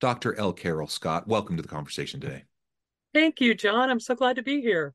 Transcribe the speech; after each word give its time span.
Dr. 0.00 0.34
L. 0.38 0.52
Carol 0.52 0.88
Scott, 0.88 1.26
welcome 1.26 1.56
to 1.56 1.62
the 1.62 1.68
conversation 1.68 2.20
today. 2.20 2.44
Thank 3.12 3.40
you, 3.40 3.54
John. 3.54 3.90
I'm 3.90 4.00
so 4.00 4.14
glad 4.14 4.36
to 4.36 4.42
be 4.42 4.60
here. 4.60 4.94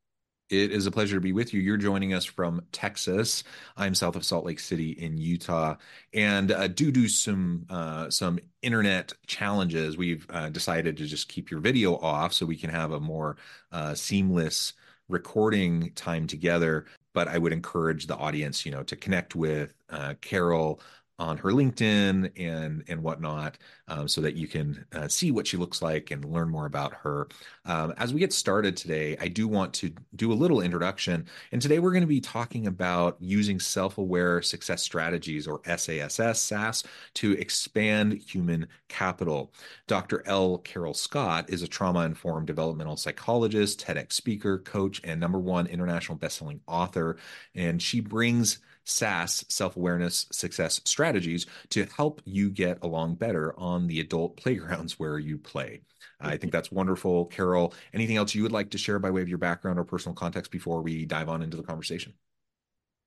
It 0.50 0.72
is 0.72 0.88
a 0.88 0.92
pleasure 0.92 1.16
to 1.16 1.22
be 1.22 1.32
with 1.32 1.54
you. 1.54 1.62
You're 1.62 1.78
joining 1.78 2.14
us 2.14 2.26
from 2.26 2.64
Texas. 2.72 3.44
I'm 3.78 3.94
south 3.94 4.16
of 4.16 4.26
Salt 4.26 4.46
Lake 4.46 4.60
City 4.60 4.92
in 4.92 5.18
Utah, 5.18 5.76
and 6.14 6.52
uh, 6.52 6.68
due 6.68 6.92
to 6.92 7.08
some 7.08 7.68
uh, 7.70 8.10
some 8.10 8.40
internet 8.64 9.14
challenges, 9.28 9.96
we've 9.96 10.26
uh, 10.32 10.50
decided 10.50 10.98
to 10.98 11.06
just 11.06 11.30
keep 11.30 11.52
your 11.52 11.60
video 11.60 11.98
off 11.98 12.34
so 12.34 12.48
we 12.48 12.56
can 12.56 12.72
have 12.72 12.92
a 12.92 13.00
more 13.00 13.38
uh, 13.72 13.94
seamless 13.94 14.74
recording 15.08 15.92
time 15.94 16.26
together. 16.26 16.86
But 17.14 17.28
I 17.28 17.38
would 17.38 17.54
encourage 17.54 18.08
the 18.08 18.18
audience, 18.18 18.66
you 18.66 18.72
know, 18.72 18.84
to 18.84 18.96
connect 18.96 19.36
with 19.36 19.74
uh, 19.90 20.16
Carol 20.22 20.82
on 21.20 21.38
her 21.38 21.50
LinkedIn 21.50 22.32
and 22.38 22.84
and 22.88 23.04
whatnot, 23.04 23.58
um, 23.88 24.08
so 24.08 24.22
that 24.22 24.36
you 24.36 24.48
can 24.48 24.86
uh, 24.94 25.08
see 25.08 25.32
what 25.32 25.46
she 25.46 25.58
looks 25.58 25.82
like 25.82 26.12
and 26.12 26.26
learn 26.26 26.50
more 26.50 26.66
about 26.66 26.94
her. 26.94 27.28
Um, 27.66 27.94
as 27.98 28.14
we 28.14 28.20
get 28.20 28.34
started 28.34 28.76
today, 28.76 29.18
I 29.20 29.28
do 29.28 29.48
want 29.48 29.74
to 29.76 29.92
do 30.16 30.32
a 30.32 30.34
little 30.34 30.62
introduction, 30.62 31.26
and 31.52 31.62
today 31.62 31.80
we're 31.80 31.92
going 31.92 32.02
to 32.02 32.08
be 32.08 32.22
talking 32.22 32.68
about 32.68 33.18
using 33.20 33.60
self-aware 33.60 34.42
success 34.42 34.82
strategies 34.82 35.48
or 35.48 35.62
SASS 35.66 36.40
SAS 36.40 36.84
to 37.16 37.34
expand 37.34 38.14
human 38.14 38.68
capital. 38.88 39.54
Dr. 39.88 40.24
L. 40.26 40.58
Carol 40.60 40.94
Scott 40.94 41.50
is 41.50 41.62
a 41.62 41.68
trauma-informed 41.68 42.48
developmental 42.48 42.98
psychologist, 42.98 43.86
TEDx 43.86 44.14
speaker, 44.14 44.60
coach, 44.60 45.02
and 45.04 45.20
number 45.20 45.40
one 45.40 45.68
international 45.68 46.18
bestselling 46.18 46.60
author, 46.68 47.18
and 47.56 47.82
she 47.82 48.00
brings 48.00 48.60
SASS 48.90 49.46
self 49.50 49.76
awareness 49.76 50.26
success 50.32 50.82
strategies 50.86 51.46
to 51.70 51.86
help 51.86 52.22
you 52.26 52.50
get 52.50 52.80
along 52.84 53.16
better 53.16 53.58
on 53.58 53.88
the 53.88 54.00
adult 54.00 54.38
playgrounds 54.42 55.00
where 55.00 55.20
you 55.20 55.38
play. 55.38 55.82
I 56.22 56.38
think 56.38 56.52
that's 56.52 56.72
wonderful. 56.72 57.26
Carol, 57.28 57.74
anything 57.94 58.18
else 58.18 58.36
you 58.36 58.44
would 58.44 58.52
like 58.52 58.72
to 58.72 58.78
share 58.78 59.00
by 59.00 59.10
way 59.10 59.22
of 59.22 59.30
your 59.30 59.38
background 59.38 59.80
or 59.80 59.86
personal 59.86 60.16
context 60.16 60.52
before 60.52 60.82
we 60.82 61.06
dive 61.06 61.30
on 61.30 61.42
into 61.42 61.56
the 61.56 61.64
conversation? 61.64 62.14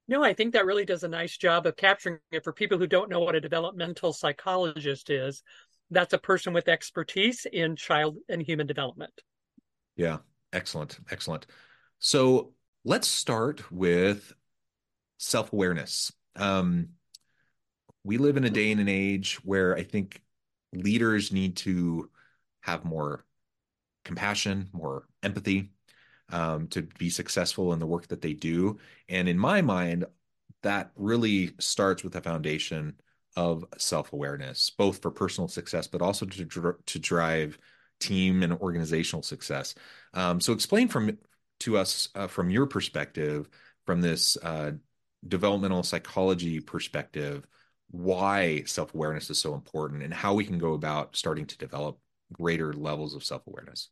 No, 0.09 0.25
I 0.25 0.33
think 0.33 0.55
that 0.55 0.67
really 0.67 0.85
does 0.85 1.05
a 1.05 1.09
nice 1.09 1.37
job 1.37 1.67
of 1.67 1.77
capturing 1.77 2.19
it 2.31 2.43
for 2.43 2.53
people 2.53 2.79
who 2.79 2.87
don't 2.87 3.11
know 3.11 3.21
what 3.21 3.35
a 3.35 3.41
developmental 3.41 4.13
psychologist 4.13 5.11
is. 5.11 5.43
That's 5.91 6.15
a 6.15 6.19
person 6.19 6.53
with 6.53 6.69
expertise 6.69 7.47
in 7.53 7.77
child 7.77 8.17
and 8.29 8.43
human 8.43 8.67
development. 8.67 9.13
Yeah, 9.97 10.19
excellent. 10.53 10.99
Excellent. 11.11 11.47
So 11.99 12.53
let's 12.85 13.09
start 13.09 13.71
with 13.71 14.33
self 15.23 15.53
awareness. 15.53 16.13
Um, 16.37 16.89
we 18.05 18.19
live 18.19 18.37
in 18.37 18.45
a 18.45 18.51
day 18.51 18.73
and 18.73 18.81
an 18.81 18.89
age 18.89 19.37
where 19.45 19.77
I 19.77 19.85
think 19.85 20.21
leaders 20.73 21.33
need 21.33 21.57
to 21.59 22.11
have 22.63 22.85
more 22.85 23.25
compassion, 24.05 24.69
more 24.73 25.07
empathy 25.23 25.71
um, 26.31 26.67
to 26.69 26.83
be 26.83 27.09
successful 27.09 27.73
in 27.73 27.79
the 27.79 27.87
work 27.87 28.09
that 28.09 28.21
they 28.21 28.33
do. 28.33 28.79
And 29.09 29.29
in 29.29 29.39
my 29.39 29.63
mind, 29.63 30.07
that 30.63 30.91
really 30.97 31.53
starts 31.61 32.03
with 32.03 32.15
the 32.15 32.21
foundation 32.21 32.95
of 33.37 33.65
self 33.79 34.13
awareness, 34.13 34.71
both 34.71 35.01
for 35.01 35.13
personal 35.13 35.49
success, 35.49 35.87
but 35.87 36.03
also 36.03 36.27
to, 36.27 36.45
dr- 36.45 36.85
to 36.87 36.99
drive 36.99 37.59
team 38.01 38.43
and 38.43 38.55
organizational 38.55 39.23
success. 39.23 39.77
Um, 40.15 40.41
so, 40.41 40.53
explain 40.53 40.89
from 40.89 41.17
to 41.61 41.79
us 41.79 42.09
uh, 42.17 42.27
from 42.27 42.51
your 42.51 42.67
perspective, 42.67 43.49
from 43.87 44.01
this 44.01 44.37
uh, 44.43 44.73
developmental 45.27 45.83
psychology 45.83 46.61
perspective 46.61 47.47
why 47.91 48.63
self-awareness 48.65 49.29
is 49.31 49.39
so 49.39 49.55
important 49.55 50.03
and 50.03 50.15
how 50.15 50.33
we 50.35 50.45
can 50.45 50.59
go 50.59 50.73
about 50.73 51.15
starting 51.15 51.47
to 51.47 51.59
develop 51.59 51.99
greater 52.33 52.73
levels 52.73 53.15
of 53.15 53.23
self-awareness. 53.23 53.91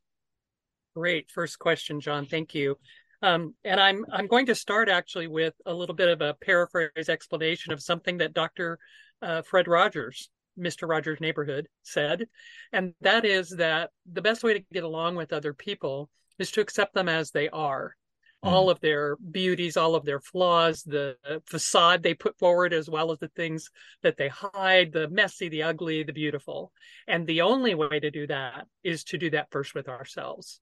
Great. 0.96 1.30
First 1.30 1.58
question 1.58 2.00
john. 2.00 2.26
Thank 2.26 2.54
you. 2.54 2.76
Um, 3.22 3.54
and 3.64 3.78
i'm 3.78 4.06
i'm 4.10 4.26
going 4.26 4.46
to 4.46 4.54
start 4.54 4.88
actually 4.88 5.26
with 5.26 5.52
a 5.66 5.74
little 5.74 5.94
bit 5.94 6.08
of 6.08 6.22
a 6.22 6.34
paraphrase 6.42 7.10
explanation 7.10 7.70
of 7.70 7.82
something 7.82 8.16
that 8.16 8.32
dr 8.32 8.78
uh, 9.20 9.42
fred 9.42 9.68
rogers 9.68 10.30
mr 10.58 10.88
rogers 10.88 11.20
neighborhood 11.20 11.68
said 11.82 12.26
and 12.72 12.94
that 13.02 13.26
is 13.26 13.50
that 13.50 13.90
the 14.10 14.22
best 14.22 14.42
way 14.42 14.54
to 14.54 14.64
get 14.72 14.84
along 14.84 15.16
with 15.16 15.34
other 15.34 15.52
people 15.52 16.08
is 16.38 16.50
to 16.52 16.62
accept 16.62 16.94
them 16.94 17.10
as 17.10 17.30
they 17.30 17.50
are 17.50 17.94
all 18.42 18.68
mm. 18.68 18.70
of 18.70 18.80
their 18.80 19.16
beauties, 19.16 19.76
all 19.76 19.94
of 19.94 20.04
their 20.04 20.20
flaws, 20.20 20.82
the 20.82 21.16
facade 21.46 22.02
they 22.02 22.14
put 22.14 22.38
forward, 22.38 22.72
as 22.72 22.88
well 22.88 23.12
as 23.12 23.18
the 23.18 23.28
things 23.28 23.70
that 24.02 24.16
they 24.16 24.28
hide 24.28 24.92
the 24.92 25.08
messy, 25.08 25.48
the 25.48 25.62
ugly, 25.62 26.02
the 26.02 26.12
beautiful. 26.12 26.72
And 27.06 27.26
the 27.26 27.42
only 27.42 27.74
way 27.74 28.00
to 28.00 28.10
do 28.10 28.26
that 28.26 28.66
is 28.82 29.04
to 29.04 29.18
do 29.18 29.30
that 29.30 29.50
first 29.50 29.74
with 29.74 29.88
ourselves. 29.88 30.60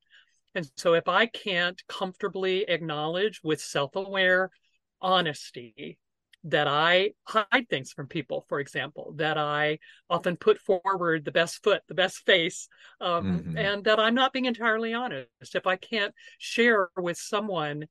And 0.54 0.68
so 0.76 0.94
if 0.94 1.08
I 1.08 1.26
can't 1.26 1.80
comfortably 1.88 2.62
acknowledge 2.62 3.40
with 3.44 3.60
self 3.60 3.94
aware 3.94 4.50
honesty 5.00 5.98
that 6.48 6.66
I 6.66 7.12
hide 7.24 7.68
things 7.68 7.92
from 7.92 8.06
people, 8.06 8.44
for 8.48 8.60
example, 8.60 9.12
that 9.16 9.36
I 9.36 9.78
often 10.08 10.36
put 10.36 10.58
forward 10.58 11.24
the 11.24 11.32
best 11.32 11.62
foot, 11.62 11.82
the 11.88 11.94
best 11.94 12.24
face, 12.24 12.68
um, 13.00 13.40
mm-hmm. 13.40 13.58
and 13.58 13.84
that 13.84 14.00
I'm 14.00 14.14
not 14.14 14.32
being 14.32 14.46
entirely 14.46 14.94
honest. 14.94 15.54
If 15.54 15.66
I 15.66 15.76
can't 15.76 16.14
share 16.38 16.88
with 16.96 17.18
someone 17.18 17.86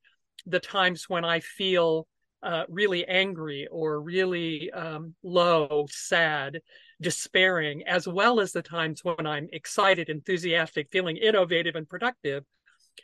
the 0.46 0.60
times 0.60 1.08
when 1.08 1.24
I 1.24 1.40
feel 1.40 2.08
uh, 2.42 2.64
really 2.70 3.06
angry 3.06 3.68
or 3.72 4.02
really 4.02 4.72
um, 4.72 5.14
low, 5.24 5.86
sad, 5.90 6.62
despairing, 7.00 7.84
as 7.88 8.08
well 8.08 8.40
as 8.40 8.52
the 8.54 8.62
times 8.62 9.04
when 9.04 9.28
I'm 9.28 9.50
excited, 9.52 10.10
enthusiastic, 10.10 10.90
feeling 10.92 11.18
innovative 11.18 11.76
and 11.76 11.88
productive, 11.88 12.44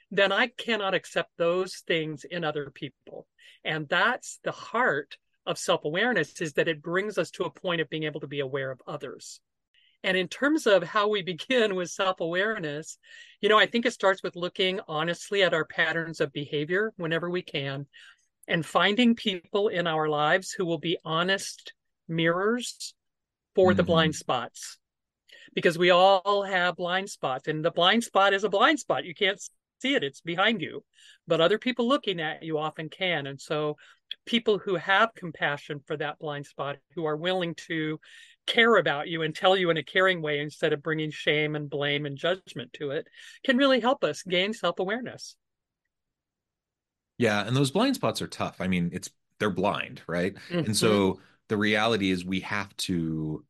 then 0.10 0.32
I 0.32 0.48
cannot 0.48 0.96
accept 0.96 1.30
those 1.38 1.84
things 1.88 2.24
in 2.24 2.44
other 2.44 2.72
people. 2.74 3.28
And 3.64 3.88
that's 3.88 4.40
the 4.44 4.52
heart 4.52 5.18
of 5.46 5.58
self 5.58 5.86
awareness 5.86 6.42
is 6.42 6.54
that 6.54 6.68
it 6.68 6.82
brings 6.82 7.18
us 7.18 7.32
to 7.32 7.44
a 7.44 7.52
point 7.52 7.82
of 7.82 7.90
being 7.90 8.04
able 8.04 8.22
to 8.22 8.28
be 8.28 8.40
aware 8.40 8.72
of 8.72 8.82
others. 8.88 9.40
And 10.04 10.18
in 10.18 10.28
terms 10.28 10.68
of 10.68 10.84
how 10.84 11.08
we 11.08 11.22
begin 11.24 11.76
with 11.76 11.90
self 11.90 12.20
awareness, 12.20 12.98
you 13.42 13.50
know, 13.50 13.60
I 13.60 13.66
think 13.66 13.86
it 13.86 13.94
starts 13.94 14.24
with 14.24 14.36
looking 14.36 14.80
honestly 14.88 15.44
at 15.44 15.54
our 15.54 15.66
patterns 15.66 16.20
of 16.20 16.34
behavior 16.34 16.94
whenever 16.98 17.30
we 17.30 17.42
can 17.42 17.88
and 18.48 18.66
finding 18.66 19.16
people 19.16 19.70
in 19.70 19.88
our 19.88 20.10
lives 20.10 20.52
who 20.52 20.66
will 20.66 20.80
be 20.80 20.98
honest 21.06 21.74
mirrors 22.08 22.94
for 23.56 23.70
mm-hmm. 23.70 23.78
the 23.78 23.84
blind 23.84 24.16
spots. 24.16 24.78
Because 25.54 25.78
we 25.78 25.92
all 25.92 26.42
have 26.44 26.78
blind 26.78 27.10
spots, 27.10 27.48
and 27.48 27.64
the 27.64 27.70
blind 27.70 28.04
spot 28.04 28.34
is 28.34 28.44
a 28.44 28.50
blind 28.50 28.80
spot. 28.80 29.06
You 29.06 29.14
can't 29.14 29.40
see 29.84 29.96
it, 29.96 30.04
it's 30.04 30.22
behind 30.22 30.62
you. 30.62 30.84
But 31.28 31.42
other 31.42 31.60
people 31.60 31.88
looking 31.88 32.20
at 32.20 32.44
you 32.44 32.58
often 32.58 32.90
can. 32.90 33.28
And 33.28 33.40
so 33.40 33.78
people 34.26 34.58
who 34.58 34.76
have 34.76 35.14
compassion 35.16 35.82
for 35.86 35.98
that 35.98 36.20
blind 36.20 36.46
spot, 36.46 36.78
who 36.96 37.06
are 37.06 37.18
willing 37.18 37.56
to 37.68 38.00
care 38.48 38.78
about 38.78 39.08
you 39.08 39.22
and 39.22 39.36
tell 39.36 39.56
you 39.56 39.70
in 39.70 39.78
a 39.78 39.84
caring 39.84 40.22
way 40.22 40.40
instead 40.40 40.74
of 40.74 40.84
bringing 40.84 41.12
shame 41.12 41.56
and 41.56 41.70
blame 41.70 42.06
and 42.06 42.18
judgment 42.18 42.74
to 42.74 42.92
it, 42.92 43.08
can 43.44 43.58
really 43.58 43.80
help 43.80 44.04
us 44.04 44.24
gain 44.24 44.54
self 44.54 44.80
awareness. 44.80 45.36
Yeah, 47.18 47.46
and 47.46 47.56
those 47.56 47.72
blind 47.72 47.96
spots 47.96 48.22
are 48.22 48.28
tough. 48.28 48.58
I 48.60 48.68
mean, 48.68 48.90
it's 48.94 49.10
they're 49.40 49.50
blind, 49.50 50.02
right? 50.08 50.34
Mm-hmm. 50.50 50.60
And 50.60 50.78
so 50.78 51.20
the 51.50 51.58
reality 51.58 52.12
is 52.12 52.26
we 52.26 52.40
have 52.42 52.76
to 52.78 53.44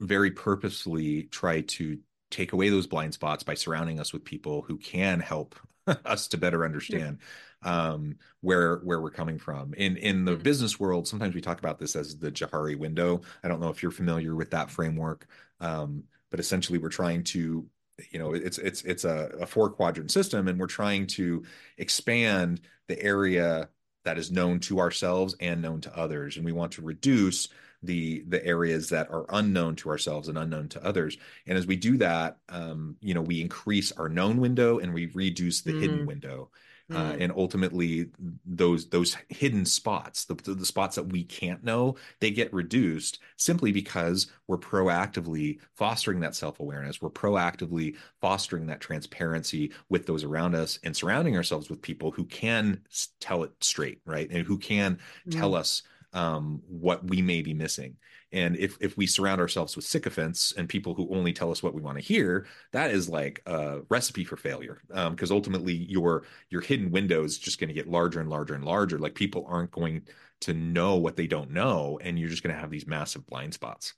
very 0.00 0.30
purposefully 0.30 1.24
try 1.24 1.62
to 1.62 1.98
take 2.30 2.52
away 2.52 2.68
those 2.68 2.86
blind 2.86 3.14
spots 3.14 3.42
by 3.44 3.54
surrounding 3.54 4.00
us 4.00 4.12
with 4.12 4.24
people 4.24 4.62
who 4.62 4.76
can 4.78 5.20
help 5.20 5.54
us 6.04 6.28
to 6.28 6.38
better 6.38 6.64
understand 6.64 7.18
um, 7.62 8.16
where 8.40 8.76
where 8.78 9.00
we're 9.00 9.10
coming 9.10 9.38
from. 9.38 9.74
In 9.74 9.96
in 9.96 10.24
the 10.24 10.36
Mm-hmm. 10.36 10.42
business 10.42 10.78
world, 10.78 11.08
sometimes 11.08 11.34
we 11.34 11.40
talk 11.40 11.58
about 11.58 11.78
this 11.78 11.96
as 11.96 12.18
the 12.18 12.30
Johari 12.32 12.78
window. 12.78 13.22
I 13.42 13.48
don't 13.48 13.60
know 13.60 13.70
if 13.70 13.82
you're 13.82 13.92
familiar 13.92 14.34
with 14.34 14.50
that 14.50 14.70
framework, 14.70 15.26
um, 15.60 16.04
but 16.30 16.40
essentially 16.40 16.78
we're 16.78 16.88
trying 16.88 17.24
to 17.24 17.66
you 18.10 18.18
know 18.18 18.34
it's 18.34 18.58
it's 18.58 18.82
it's 18.82 19.04
a, 19.04 19.30
a 19.40 19.46
four 19.46 19.70
quadrant 19.70 20.10
system 20.10 20.48
and 20.48 20.60
we're 20.60 20.66
trying 20.66 21.06
to 21.06 21.42
expand 21.78 22.60
the 22.88 23.02
area 23.02 23.68
that 24.04 24.18
is 24.18 24.30
known 24.30 24.60
to 24.60 24.78
ourselves 24.78 25.34
and 25.40 25.62
known 25.62 25.80
to 25.80 25.96
others 25.96 26.36
and 26.36 26.44
we 26.44 26.52
want 26.52 26.72
to 26.72 26.82
reduce 26.82 27.48
the 27.82 28.24
the 28.28 28.44
areas 28.44 28.88
that 28.88 29.10
are 29.10 29.26
unknown 29.30 29.76
to 29.76 29.88
ourselves 29.90 30.28
and 30.28 30.38
unknown 30.38 30.68
to 30.68 30.84
others 30.84 31.16
and 31.46 31.56
as 31.58 31.66
we 31.66 31.76
do 31.76 31.96
that 31.96 32.38
um, 32.48 32.96
you 33.00 33.14
know 33.14 33.22
we 33.22 33.40
increase 33.40 33.92
our 33.92 34.08
known 34.08 34.40
window 34.40 34.78
and 34.78 34.92
we 34.94 35.06
reduce 35.14 35.62
the 35.62 35.72
Mm. 35.72 35.76
hidden 35.78 36.04
window 36.04 36.50
uh, 36.92 37.14
Mm. 37.14 37.18
and 37.18 37.32
ultimately 37.32 38.06
those 38.44 38.88
those 38.90 39.16
hidden 39.28 39.64
spots 39.64 40.24
the, 40.26 40.34
the 40.34 40.64
spots 40.64 40.94
that 40.96 41.04
we 41.12 41.24
can't 41.24 41.64
know 41.64 41.96
they 42.20 42.30
get 42.30 42.52
reduced 42.52 43.18
simply 43.36 43.72
because 43.72 44.30
we're 44.46 44.56
proactively 44.56 45.58
fostering 45.74 46.20
that 46.20 46.34
self-awareness 46.34 47.02
we're 47.02 47.10
proactively 47.10 47.96
fostering 48.20 48.66
that 48.66 48.80
transparency 48.80 49.72
with 49.88 50.06
those 50.06 50.22
around 50.24 50.54
us 50.54 50.78
and 50.84 50.96
surrounding 50.96 51.36
ourselves 51.36 51.68
with 51.68 51.82
people 51.82 52.10
who 52.12 52.24
can 52.24 52.80
tell 53.20 53.42
it 53.42 53.52
straight 53.60 54.00
right 54.04 54.30
and 54.30 54.46
who 54.46 54.56
can 54.58 54.98
tell 55.30 55.54
Mm. 55.54 55.56
us 55.56 55.82
um, 56.16 56.62
what 56.66 57.06
we 57.08 57.20
may 57.22 57.42
be 57.42 57.54
missing 57.54 57.96
and 58.32 58.56
if 58.56 58.76
if 58.80 58.96
we 58.96 59.06
surround 59.06 59.40
ourselves 59.40 59.76
with 59.76 59.84
sycophants 59.84 60.52
and 60.56 60.68
people 60.68 60.94
who 60.94 61.14
only 61.14 61.32
tell 61.32 61.50
us 61.50 61.62
what 61.62 61.74
we 61.74 61.82
want 61.82 61.98
to 61.98 62.04
hear 62.04 62.46
that 62.72 62.90
is 62.90 63.08
like 63.08 63.42
a 63.46 63.80
recipe 63.90 64.24
for 64.24 64.36
failure 64.36 64.80
because 65.10 65.30
ultimately 65.30 65.74
your 65.74 66.24
your 66.50 66.62
hidden 66.62 66.90
window 66.90 67.22
is 67.22 67.38
just 67.38 67.60
going 67.60 67.68
to 67.68 67.74
get 67.74 67.88
larger 67.88 68.20
and 68.20 68.30
larger 68.30 68.54
and 68.54 68.64
larger 68.64 68.98
like 68.98 69.14
people 69.14 69.44
aren't 69.48 69.70
going 69.70 70.02
to 70.40 70.54
know 70.54 70.96
what 70.96 71.16
they 71.16 71.26
don't 71.26 71.50
know 71.50 71.98
and 72.02 72.18
you're 72.18 72.30
just 72.30 72.42
going 72.42 72.54
to 72.54 72.60
have 72.60 72.70
these 72.70 72.86
massive 72.86 73.26
blind 73.26 73.52
spots 73.54 73.94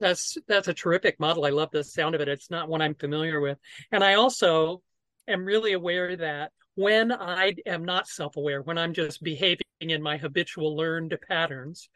That's 0.00 0.38
that's 0.46 0.68
a 0.68 0.74
terrific 0.74 1.18
model. 1.18 1.44
I 1.44 1.50
love 1.50 1.70
the 1.72 1.82
sound 1.82 2.14
of 2.14 2.20
it. 2.20 2.28
It's 2.28 2.50
not 2.50 2.68
one 2.68 2.80
I'm 2.80 2.94
familiar 2.94 3.40
with. 3.40 3.58
And 3.90 4.04
I 4.04 4.14
also 4.14 4.82
am 5.26 5.44
really 5.44 5.72
aware 5.72 6.16
that 6.16 6.52
when 6.78 7.10
I 7.10 7.56
am 7.66 7.84
not 7.84 8.06
self-aware, 8.06 8.62
when 8.62 8.78
I'm 8.78 8.92
just 8.92 9.20
behaving 9.20 9.64
in 9.80 10.00
my 10.00 10.16
habitual 10.16 10.76
learned 10.76 11.18
patterns, 11.28 11.88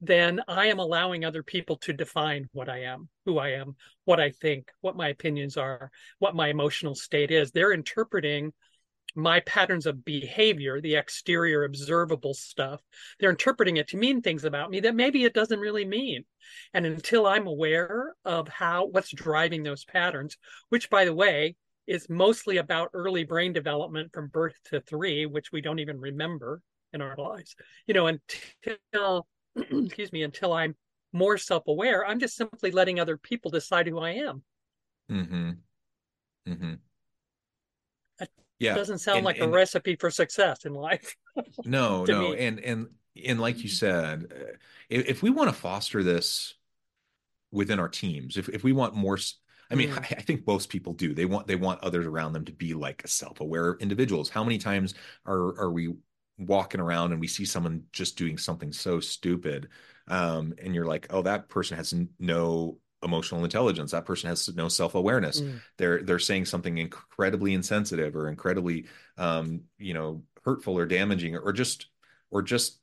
then 0.00 0.40
I 0.48 0.66
am 0.66 0.80
allowing 0.80 1.24
other 1.24 1.44
people 1.44 1.76
to 1.82 1.92
define 1.92 2.48
what 2.52 2.68
I 2.68 2.82
am, 2.82 3.08
who 3.26 3.38
I 3.38 3.50
am, 3.50 3.76
what 4.06 4.18
I 4.18 4.30
think, 4.30 4.72
what 4.80 4.96
my 4.96 5.06
opinions 5.10 5.56
are, 5.56 5.92
what 6.18 6.34
my 6.34 6.48
emotional 6.48 6.96
state 6.96 7.30
is. 7.30 7.52
They're 7.52 7.72
interpreting 7.72 8.52
my 9.14 9.38
patterns 9.38 9.86
of 9.86 10.04
behavior, 10.04 10.80
the 10.80 10.96
exterior 10.96 11.62
observable 11.62 12.34
stuff, 12.34 12.80
they're 13.20 13.30
interpreting 13.30 13.76
it 13.76 13.86
to 13.90 13.96
mean 13.96 14.20
things 14.20 14.44
about 14.44 14.68
me 14.68 14.80
that 14.80 14.96
maybe 14.96 15.22
it 15.22 15.32
doesn't 15.32 15.60
really 15.60 15.84
mean. 15.84 16.24
And 16.72 16.84
until 16.84 17.24
I'm 17.24 17.46
aware 17.46 18.16
of 18.24 18.48
how 18.48 18.86
what's 18.86 19.12
driving 19.12 19.62
those 19.62 19.84
patterns, 19.84 20.36
which 20.70 20.90
by 20.90 21.04
the 21.04 21.14
way 21.14 21.54
is 21.86 22.08
mostly 22.08 22.58
about 22.58 22.90
early 22.94 23.24
brain 23.24 23.52
development 23.52 24.12
from 24.12 24.28
birth 24.28 24.58
to 24.64 24.80
three, 24.80 25.26
which 25.26 25.52
we 25.52 25.60
don't 25.60 25.78
even 25.78 26.00
remember 26.00 26.60
in 26.92 27.02
our 27.02 27.16
lives, 27.16 27.56
you 27.86 27.94
know, 27.94 28.06
until 28.06 29.26
excuse 29.56 30.12
me, 30.12 30.22
until 30.22 30.52
I'm 30.52 30.74
more 31.12 31.38
self-aware, 31.38 32.06
I'm 32.06 32.18
just 32.18 32.36
simply 32.36 32.70
letting 32.70 32.98
other 33.00 33.16
people 33.16 33.50
decide 33.50 33.86
who 33.86 33.98
I 33.98 34.10
am. 34.10 34.42
mm-hmm 35.10 35.50
mm-hmm 36.48 36.74
That 38.18 38.30
yeah 38.58 38.74
Doesn't 38.74 38.98
sound 38.98 39.18
and, 39.18 39.24
like 39.26 39.38
and 39.38 39.52
a 39.52 39.56
recipe 39.56 39.96
for 39.96 40.10
success 40.10 40.64
in 40.64 40.74
life. 40.74 41.14
no 41.64 42.04
no 42.04 42.30
me. 42.30 42.38
and 42.38 42.60
and 42.60 42.88
and 43.24 43.40
like 43.40 43.62
you 43.62 43.68
said 43.68 44.32
uh, 44.32 44.52
if, 44.88 45.06
if 45.06 45.22
we 45.22 45.30
want 45.30 45.48
to 45.48 45.54
foster 45.54 46.02
this 46.02 46.54
within 47.50 47.78
our 47.78 47.88
teams 47.88 48.36
if, 48.36 48.48
if 48.48 48.64
we 48.64 48.72
want 48.72 48.94
more 48.94 49.18
i 49.70 49.74
mean 49.74 49.90
Mm. 49.90 49.98
I, 49.98 50.16
I 50.18 50.22
think 50.22 50.46
most 50.46 50.68
people 50.68 50.92
do 50.92 51.14
they 51.14 51.24
want 51.24 51.46
they 51.46 51.56
want 51.56 51.82
others 51.82 52.06
around 52.06 52.32
them 52.32 52.44
to 52.46 52.52
be 52.52 52.74
like 52.74 53.06
self-aware 53.06 53.76
individuals 53.80 54.28
how 54.28 54.44
many 54.44 54.58
times 54.58 54.94
are 55.26 55.58
are 55.60 55.70
we 55.70 55.94
walking 56.38 56.80
around 56.80 57.12
and 57.12 57.20
we 57.20 57.28
see 57.28 57.44
someone 57.44 57.84
just 57.92 58.18
doing 58.18 58.38
something 58.38 58.72
so 58.72 59.00
stupid 59.00 59.68
um 60.08 60.52
and 60.62 60.74
you're 60.74 60.86
like 60.86 61.06
oh 61.10 61.22
that 61.22 61.48
person 61.48 61.76
has 61.76 61.94
no 62.18 62.78
emotional 63.02 63.44
intelligence 63.44 63.92
that 63.92 64.06
person 64.06 64.28
has 64.28 64.48
no 64.54 64.68
self-awareness 64.68 65.42
Mm. 65.42 65.60
they're 65.76 66.02
they're 66.02 66.18
saying 66.18 66.44
something 66.46 66.78
incredibly 66.78 67.54
insensitive 67.54 68.16
or 68.16 68.28
incredibly 68.28 68.86
um 69.18 69.62
you 69.78 69.94
know 69.94 70.22
hurtful 70.44 70.76
or 70.78 70.86
damaging 70.86 71.36
or 71.36 71.52
just 71.52 71.86
or 72.30 72.42
just 72.42 72.80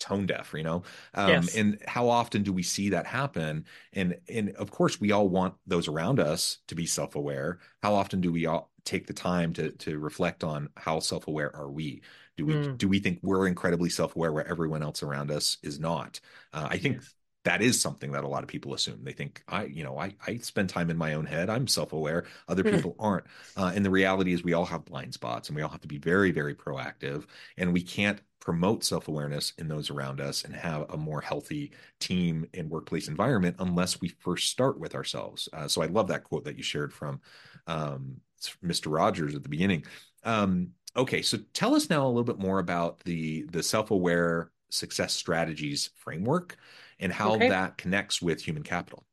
tone 0.00 0.26
deaf 0.26 0.52
you 0.56 0.62
know 0.62 0.82
um 1.14 1.28
Yes. 1.28 1.54
and 1.54 1.78
how 1.86 2.08
often 2.08 2.42
do 2.42 2.52
we 2.52 2.62
see 2.62 2.88
that 2.90 3.06
happen 3.06 3.64
and 3.92 4.16
and 4.28 4.50
of 4.56 4.70
course 4.70 5.00
we 5.00 5.12
all 5.12 5.28
want 5.28 5.54
those 5.66 5.88
around 5.88 6.18
us 6.20 6.58
to 6.68 6.74
be 6.74 6.86
self-aware 6.86 7.58
how 7.82 7.94
often 7.94 8.20
do 8.20 8.32
we 8.32 8.46
all 8.46 8.70
take 8.84 9.06
the 9.06 9.12
time 9.12 9.52
to 9.52 9.70
to 9.72 9.98
reflect 9.98 10.42
on 10.42 10.68
how 10.76 10.98
self-aware 11.00 11.54
are 11.54 11.70
we 11.70 12.02
do 12.36 12.46
we 12.46 12.56
Mm. 12.56 12.78
do 12.78 12.88
we 12.88 12.98
think 12.98 13.18
we're 13.22 13.46
incredibly 13.46 13.90
self-aware 13.90 14.32
where 14.32 14.48
everyone 14.48 14.82
else 14.82 15.02
around 15.02 15.30
us 15.30 15.58
is 15.62 15.78
not 15.78 16.18
uh, 16.54 16.66
i 16.70 16.78
think 16.78 17.02
Yes. 17.02 17.14
That 17.44 17.62
is 17.62 17.80
something 17.80 18.12
that 18.12 18.24
a 18.24 18.28
lot 18.28 18.42
of 18.42 18.48
people 18.48 18.74
assume. 18.74 19.02
They 19.02 19.12
think 19.12 19.42
i 19.48 19.64
you 19.64 19.82
know 19.84 19.98
i 19.98 20.14
i 20.26 20.36
spend 20.38 20.68
time 20.68 20.90
in 20.90 20.96
my 20.96 21.14
own 21.14 21.26
head. 21.26 21.48
I'm 21.50 21.66
self-aware. 21.66 22.26
Other 22.48 22.64
Hmm. 22.64 22.70
people 22.70 22.96
aren't. 22.98 23.24
Uh, 23.56 23.72
and 23.74 23.84
the 23.84 23.90
reality 23.90 24.32
is 24.32 24.44
we 24.44 24.52
all 24.52 24.66
have 24.66 24.84
blind 24.84 25.14
spots 25.14 25.48
and 25.48 25.56
we 25.56 25.62
all 25.62 25.68
have 25.70 25.80
to 25.82 25.88
be 25.88 25.98
very 25.98 26.30
very 26.32 26.54
proactive 26.54 27.26
and 27.56 27.72
we 27.72 27.82
can't 27.82 28.20
promote 28.40 28.82
self-awareness 28.84 29.52
in 29.58 29.68
those 29.68 29.90
around 29.90 30.20
us 30.20 30.44
and 30.44 30.54
have 30.54 30.90
a 30.90 30.96
more 30.96 31.20
healthy 31.20 31.72
team 31.98 32.46
and 32.54 32.70
workplace 32.70 33.06
environment 33.08 33.56
unless 33.58 34.00
we 34.00 34.08
first 34.08 34.50
start 34.50 34.78
with 34.78 34.94
ourselves. 34.94 35.48
Uh, 35.52 35.68
so 35.68 35.82
i 35.82 35.86
love 35.86 36.08
that 36.08 36.24
quote 36.24 36.44
that 36.44 36.56
you 36.56 36.62
shared 36.62 36.92
from 36.92 37.20
um, 37.66 38.16
mr 38.64 38.92
rogers 38.92 39.34
at 39.34 39.42
the 39.42 39.48
beginning. 39.48 39.84
Um, 40.24 40.70
okay 40.96 41.22
so 41.22 41.38
tell 41.54 41.74
us 41.74 41.88
now 41.88 42.04
a 42.04 42.08
little 42.08 42.24
bit 42.24 42.38
more 42.38 42.58
about 42.58 43.00
the 43.04 43.42
the 43.50 43.62
self-aware 43.62 44.50
success 44.70 45.12
strategies 45.12 45.90
framework 45.96 46.56
and 47.00 47.12
how 47.12 47.36
Okay. 47.36 47.46
that 47.48 47.78
connects 47.78 48.22
with 48.22 48.42
human 48.42 48.62
capital 48.62 49.04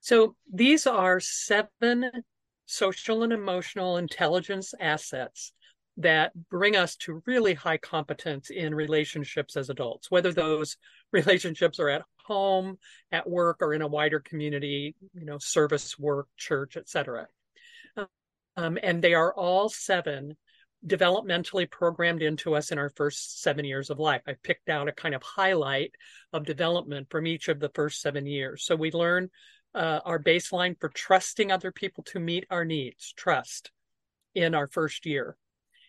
So 0.00 0.36
these 0.52 0.86
are 0.86 1.20
seven 1.20 2.10
social 2.66 3.22
and 3.22 3.32
emotional 3.32 3.96
intelligence 3.96 4.74
assets 4.80 5.52
that 5.98 6.32
bring 6.48 6.74
us 6.74 6.96
to 6.96 7.22
really 7.26 7.54
high 7.54 7.76
competence 7.76 8.50
in 8.50 8.74
relationships 8.74 9.56
as 9.56 9.68
adults, 9.68 10.10
whether 10.10 10.32
those 10.32 10.76
relationships 11.12 11.78
are 11.78 11.90
at 11.90 12.02
home, 12.24 12.78
at 13.10 13.28
work, 13.28 13.58
or 13.60 13.74
in 13.74 13.82
a 13.82 13.88
wider 13.88 14.20
community, 14.20 14.94
you 15.14 15.24
know, 15.26 15.38
service 15.38 15.98
work, 15.98 16.28
church, 16.36 16.76
etc. 16.76 17.28
Um, 18.56 18.78
and 18.82 19.02
they 19.02 19.14
are 19.14 19.34
all 19.34 19.68
seven 19.68 20.36
developmentally 20.86 21.70
programmed 21.70 22.22
into 22.22 22.54
us 22.54 22.72
in 22.72 22.78
our 22.78 22.90
first 22.90 23.40
seven 23.40 23.64
years 23.64 23.90
of 23.90 23.98
life. 23.98 24.22
I 24.26 24.34
picked 24.42 24.68
out 24.68 24.88
a 24.88 24.92
kind 24.92 25.14
of 25.14 25.22
highlight 25.22 25.94
of 26.32 26.44
development 26.44 27.08
from 27.10 27.26
each 27.26 27.48
of 27.48 27.60
the 27.60 27.70
first 27.70 28.00
seven 28.00 28.26
years. 28.26 28.64
So 28.64 28.74
we 28.74 28.90
learn 28.90 29.30
uh, 29.74 30.00
our 30.04 30.18
baseline 30.18 30.78
for 30.78 30.88
trusting 30.88 31.50
other 31.52 31.72
people 31.72 32.04
to 32.04 32.20
meet 32.20 32.46
our 32.50 32.64
needs, 32.64 33.12
trust 33.16 33.70
in 34.34 34.54
our 34.54 34.66
first 34.66 35.06
year. 35.06 35.36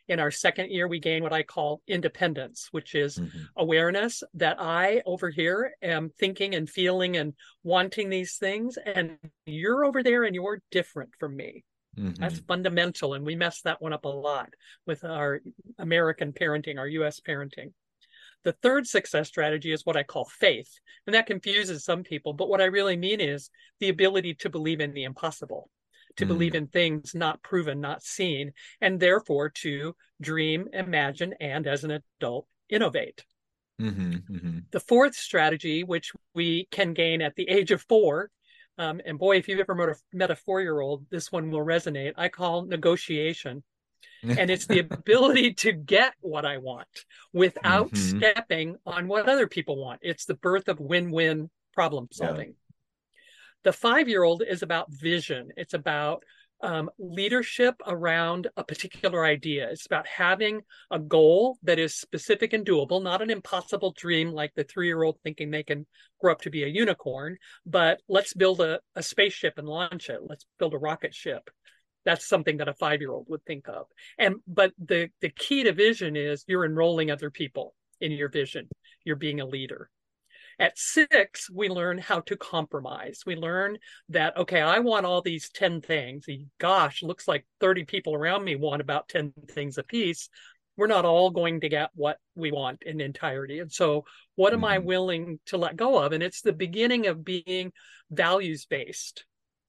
In 0.10 0.20
our 0.20 0.32
second 0.32 0.70
year, 0.70 0.88
we 0.88 1.00
gain 1.00 1.24
what 1.24 1.34
I 1.34 1.44
call 1.44 1.82
independence, 1.88 2.68
which 2.72 2.94
is 2.94 3.18
Mhm. 3.18 3.48
awareness 3.56 4.22
that 4.34 4.58
I 4.60 5.02
over 5.06 5.30
here 5.30 5.74
am 5.82 6.10
thinking 6.10 6.56
and 6.56 6.70
feeling 6.70 7.16
and 7.16 7.34
wanting 7.64 8.10
these 8.10 8.38
things, 8.38 8.78
and 8.78 9.18
you're 9.46 9.86
over 9.86 10.04
there 10.04 10.24
and 10.26 10.36
you're 10.36 10.62
different 10.72 11.16
from 11.20 11.38
me. 11.38 11.64
That's 11.96 12.40
Mhm. 12.40 12.48
fundamental. 12.48 13.14
And 13.14 13.26
we 13.26 13.36
mess 13.36 13.62
that 13.62 13.82
one 13.82 13.94
up 13.94 14.06
a 14.06 14.10
lot 14.10 14.54
with 14.86 15.04
our 15.04 15.42
American 15.78 16.34
parenting, 16.34 16.78
our 16.80 16.88
US 16.88 17.20
parenting. 17.20 17.74
The 18.44 18.54
third 18.54 18.88
success 18.88 19.28
strategy 19.28 19.72
is 19.72 19.86
what 19.86 19.96
I 19.96 20.04
call 20.04 20.26
faith. 20.26 20.80
And 21.06 21.14
that 21.14 21.28
confuses 21.28 21.84
some 21.86 22.04
people. 22.04 22.34
But 22.34 22.50
what 22.50 22.62
I 22.62 22.66
really 22.66 22.98
mean 22.98 23.22
is 23.22 23.50
the 23.80 23.90
ability 23.90 24.34
to 24.36 24.50
believe 24.50 24.82
in 24.82 24.94
the 24.94 25.04
impossible, 25.04 25.70
to 26.18 26.26
Mm. 26.26 26.28
believe 26.28 26.56
in 26.56 26.68
things 26.68 27.16
not 27.16 27.42
proven, 27.42 27.80
not 27.80 28.04
seen, 28.04 28.54
and 28.82 29.00
therefore 29.00 29.50
to 29.50 29.96
dream, 30.20 30.68
imagine, 30.74 31.34
and 31.40 31.68
as 31.68 31.84
an 31.84 31.92
adult, 31.92 32.48
innovate. 32.70 33.24
Mhm. 33.80 34.24
Mhm. 34.28 34.72
The 34.72 34.80
fourth 34.80 35.16
strategy, 35.16 35.84
which 35.84 36.12
we 36.34 36.66
can 36.66 36.94
gain 36.94 37.22
at 37.22 37.36
the 37.36 37.48
age 37.50 37.72
of 37.72 37.82
four, 37.82 38.30
um, 38.78 39.02
and 39.06 39.20
boy, 39.20 39.38
if 39.38 39.48
you've 39.48 39.60
ever 39.60 39.76
met 39.76 39.90
a, 39.90 39.96
met 40.12 40.32
a 40.32 40.36
four 40.36 40.62
year 40.62 40.80
old, 40.80 41.06
this 41.10 41.32
one 41.32 41.52
will 41.52 41.66
resonate. 41.66 42.14
I 42.18 42.30
call 42.30 42.66
negotiation. 42.66 43.64
And 44.38 44.50
it's 44.50 44.68
the 44.68 44.80
ability 44.80 45.54
to 45.56 45.74
get 45.74 46.14
what 46.22 46.46
I 46.46 46.58
want 46.58 46.88
without 47.34 47.92
Mhm. 47.92 47.98
stepping 47.98 48.78
on 48.86 49.08
what 49.08 49.28
other 49.28 49.48
people 49.48 49.76
want. 49.76 50.00
It's 50.02 50.26
the 50.26 50.36
birth 50.36 50.70
of 50.70 50.80
win 50.80 51.12
win 51.12 51.50
problem 51.74 52.08
Yeah. 52.10 52.28
solving. 52.28 52.56
The 53.64 53.74
five 53.74 54.08
year 54.08 54.24
old 54.24 54.42
is 54.42 54.64
about 54.64 54.92
vision, 54.92 55.52
it's 55.58 55.74
about 55.74 56.24
um, 56.64 56.90
leadership 56.98 57.76
around 57.86 58.48
a 58.56 58.64
particular 58.64 59.26
idea. 59.26 59.70
It's 59.70 59.86
about 59.86 60.08
having 60.08 60.62
a 60.90 60.98
goal 60.98 61.58
that 61.64 61.78
is 61.78 61.94
specific 61.94 62.54
and 62.54 62.66
doable, 62.66 63.04
not 63.04 63.22
an 63.22 63.30
impossible 63.30 63.94
dream 63.96 64.32
like 64.32 64.54
the 64.56 64.64
three 64.64 64.88
year 64.88 65.04
old 65.04 65.20
thinking 65.24 65.52
they 65.52 65.64
can 65.64 65.86
grow 66.20 66.32
up 66.32 66.42
to 66.42 66.50
be 66.50 66.64
a 66.64 66.68
unicorn, 66.68 67.38
but 67.66 68.00
let's 68.08 68.34
build 68.34 68.62
a, 68.62 68.80
a 68.96 69.04
spaceship 69.04 69.58
and 69.58 69.68
launch 69.68 70.10
it. 70.10 70.22
Let's 70.24 70.46
build 70.58 70.74
a 70.74 70.78
rocket 70.78 71.14
ship. 71.14 71.50
That's 72.06 72.28
something 72.28 72.58
that 72.58 72.70
a 72.70 72.74
five 72.74 73.02
year 73.02 73.12
old 73.12 73.28
would 73.30 73.46
think 73.46 73.68
of. 73.68 73.88
And 74.18 74.36
but 74.48 74.72
the 74.78 75.10
the 75.22 75.30
key 75.30 75.64
to 75.64 75.74
vision 75.74 76.16
is 76.16 76.46
you're 76.48 76.66
enrolling 76.66 77.12
other 77.12 77.30
people 77.30 77.76
in 78.00 78.14
your 78.14 78.30
vision. 78.30 78.70
You're 79.04 79.16
being 79.18 79.42
a 79.42 79.46
leader. 79.46 79.90
At 80.60 80.78
six, 80.78 81.50
we 81.50 81.70
learn 81.70 81.98
how 81.98 82.22
to 82.22 82.38
compromise. 82.38 83.22
We 83.26 83.36
learn 83.36 83.78
that, 84.10 84.38
okay, 84.38 84.62
I 84.62 84.80
want 84.80 85.06
all 85.06 85.22
these 85.22 85.50
10 85.50 85.82
things. 85.82 86.26
Gosh, 86.60 87.04
looks 87.04 87.28
like 87.28 87.46
30 87.60 87.86
people 87.86 88.14
around 88.14 88.44
me 88.44 88.56
want 88.56 88.82
about 88.82 89.10
10 89.10 89.34
things 89.50 89.78
a 89.78 89.84
piece. 89.84 90.30
We're 90.76 90.88
not 90.88 91.06
all 91.06 91.30
going 91.30 91.62
to 91.62 91.70
get 91.70 91.90
what 91.94 92.18
we 92.36 92.52
want 92.52 92.84
in 92.84 93.00
entirety. 93.00 93.60
And 93.60 93.72
so, 93.72 94.06
what 94.36 94.54
am 94.54 94.60
mm-hmm. 94.60 94.66
I 94.66 94.78
willing 94.80 95.40
to 95.48 95.58
let 95.58 95.76
go 95.76 96.00
of? 96.00 96.14
And 96.14 96.24
it's 96.24 96.42
the 96.42 96.54
beginning 96.54 97.06
of 97.08 97.24
being 97.24 97.72
values 98.10 98.66
based 98.66 99.26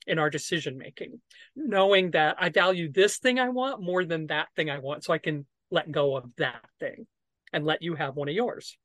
in 0.07 0.19
our 0.19 0.31
decision 0.31 0.79
making, 0.79 1.21
knowing 1.57 2.13
that 2.13 2.37
I 2.39 2.49
value 2.49 2.91
this 2.91 3.19
thing 3.19 3.39
I 3.39 3.51
want 3.51 3.83
more 3.83 4.05
than 4.05 4.29
that 4.29 4.49
thing 4.57 4.71
I 4.71 4.79
want. 4.79 5.05
So 5.05 5.13
I 5.13 5.19
can 5.19 5.47
let 5.71 5.91
go 5.91 6.17
of 6.17 6.25
that 6.37 6.65
thing 6.81 7.07
and 7.53 7.65
let 7.65 7.83
you 7.83 7.95
have 7.95 8.17
one 8.17 8.29
of 8.29 8.35
yours. 8.35 8.77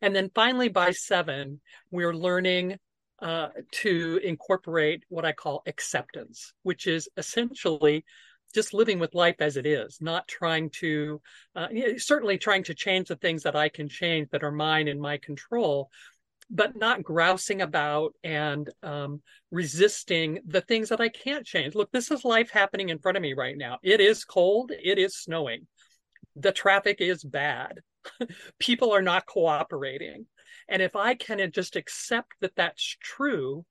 And 0.00 0.14
then 0.14 0.30
finally, 0.34 0.68
by 0.68 0.90
seven, 0.90 1.60
we're 1.90 2.14
learning 2.14 2.78
uh, 3.20 3.48
to 3.70 4.20
incorporate 4.24 5.04
what 5.08 5.24
I 5.24 5.32
call 5.32 5.62
acceptance, 5.66 6.52
which 6.62 6.86
is 6.86 7.08
essentially 7.16 8.04
just 8.54 8.74
living 8.74 8.98
with 8.98 9.14
life 9.14 9.36
as 9.40 9.56
it 9.56 9.66
is, 9.66 9.98
not 10.00 10.26
trying 10.26 10.70
to, 10.70 11.20
uh, 11.54 11.68
certainly 11.98 12.38
trying 12.38 12.64
to 12.64 12.74
change 12.74 13.08
the 13.08 13.16
things 13.16 13.42
that 13.44 13.54
I 13.54 13.68
can 13.68 13.88
change 13.88 14.28
that 14.30 14.42
are 14.42 14.50
mine 14.50 14.88
in 14.88 15.00
my 15.00 15.18
control, 15.18 15.90
but 16.50 16.74
not 16.74 17.02
grousing 17.02 17.62
about 17.62 18.14
and 18.24 18.68
um, 18.82 19.22
resisting 19.50 20.40
the 20.46 20.62
things 20.62 20.88
that 20.88 21.00
I 21.00 21.08
can't 21.08 21.46
change. 21.46 21.74
Look, 21.74 21.92
this 21.92 22.10
is 22.10 22.24
life 22.24 22.50
happening 22.50 22.88
in 22.88 22.98
front 22.98 23.16
of 23.16 23.22
me 23.22 23.34
right 23.34 23.56
now. 23.56 23.78
It 23.82 24.00
is 24.00 24.24
cold, 24.24 24.72
it 24.72 24.98
is 24.98 25.16
snowing, 25.16 25.66
the 26.34 26.52
traffic 26.52 27.00
is 27.00 27.22
bad. 27.22 27.80
people 28.58 28.92
are 28.92 29.02
not 29.02 29.26
cooperating. 29.26 30.26
And 30.68 30.82
if 30.82 30.96
I 30.96 31.14
can 31.14 31.50
just 31.52 31.76
accept 31.76 32.32
that 32.40 32.56
that's 32.56 32.96
true, 33.00 33.64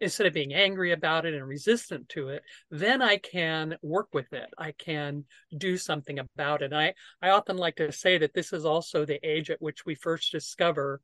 instead 0.00 0.26
of 0.26 0.34
being 0.34 0.52
angry 0.52 0.92
about 0.92 1.24
it 1.24 1.34
and 1.34 1.46
resistant 1.46 2.08
to 2.10 2.28
it, 2.28 2.42
then 2.70 3.00
I 3.00 3.16
can 3.16 3.76
work 3.82 4.08
with 4.12 4.32
it. 4.32 4.48
I 4.58 4.72
can 4.72 5.24
do 5.56 5.76
something 5.76 6.18
about 6.18 6.62
it. 6.62 6.72
I, 6.72 6.94
I 7.22 7.30
often 7.30 7.56
like 7.56 7.76
to 7.76 7.92
say 7.92 8.18
that 8.18 8.34
this 8.34 8.52
is 8.52 8.66
also 8.66 9.04
the 9.04 9.20
age 9.26 9.50
at 9.50 9.62
which 9.62 9.86
we 9.86 9.94
first 9.94 10.32
discover 10.32 11.00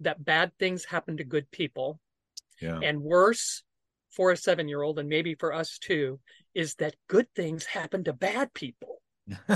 that 0.00 0.24
bad 0.24 0.52
things 0.58 0.84
happen 0.84 1.16
to 1.16 1.24
good 1.24 1.50
people. 1.50 2.00
Yeah. 2.60 2.78
And 2.82 3.00
worse 3.00 3.62
for 4.10 4.30
a 4.30 4.36
seven 4.36 4.68
year 4.68 4.82
old, 4.82 4.98
and 4.98 5.08
maybe 5.08 5.34
for 5.34 5.52
us 5.52 5.78
too, 5.78 6.20
is 6.54 6.76
that 6.76 6.96
good 7.08 7.26
things 7.34 7.66
happen 7.66 8.04
to 8.04 8.12
bad 8.12 8.54
people. 8.54 9.02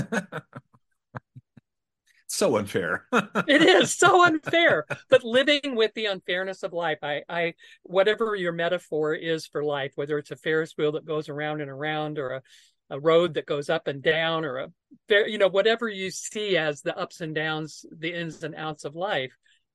so 2.43 2.57
unfair. 2.57 3.05
It 3.47 3.61
is 3.61 3.93
so 3.93 4.25
unfair 4.25 4.85
but 5.09 5.23
living 5.23 5.75
with 5.75 5.93
the 5.93 6.05
unfairness 6.05 6.63
of 6.63 6.73
life 6.73 6.99
i 7.03 7.23
i 7.27 7.53
whatever 7.83 8.35
your 8.35 8.51
metaphor 8.51 9.13
is 9.13 9.45
for 9.45 9.63
life 9.63 9.91
whether 9.95 10.17
it's 10.17 10.31
a 10.31 10.35
ferris 10.35 10.73
wheel 10.77 10.93
that 10.93 11.05
goes 11.05 11.29
around 11.29 11.61
and 11.61 11.69
around 11.69 12.19
or 12.19 12.29
a, 12.29 12.41
a 12.89 12.99
road 12.99 13.33
that 13.33 13.45
goes 13.45 13.69
up 13.69 13.87
and 13.87 14.01
down 14.01 14.45
or 14.45 14.57
a 14.57 14.71
you 15.09 15.37
know 15.37 15.47
whatever 15.47 15.89
you 15.89 16.09
see 16.09 16.57
as 16.57 16.81
the 16.81 16.97
ups 16.97 17.21
and 17.21 17.35
downs 17.35 17.85
the 17.91 18.13
ins 18.13 18.43
and 18.43 18.55
outs 18.55 18.85
of 18.85 18.95
life 18.95 19.33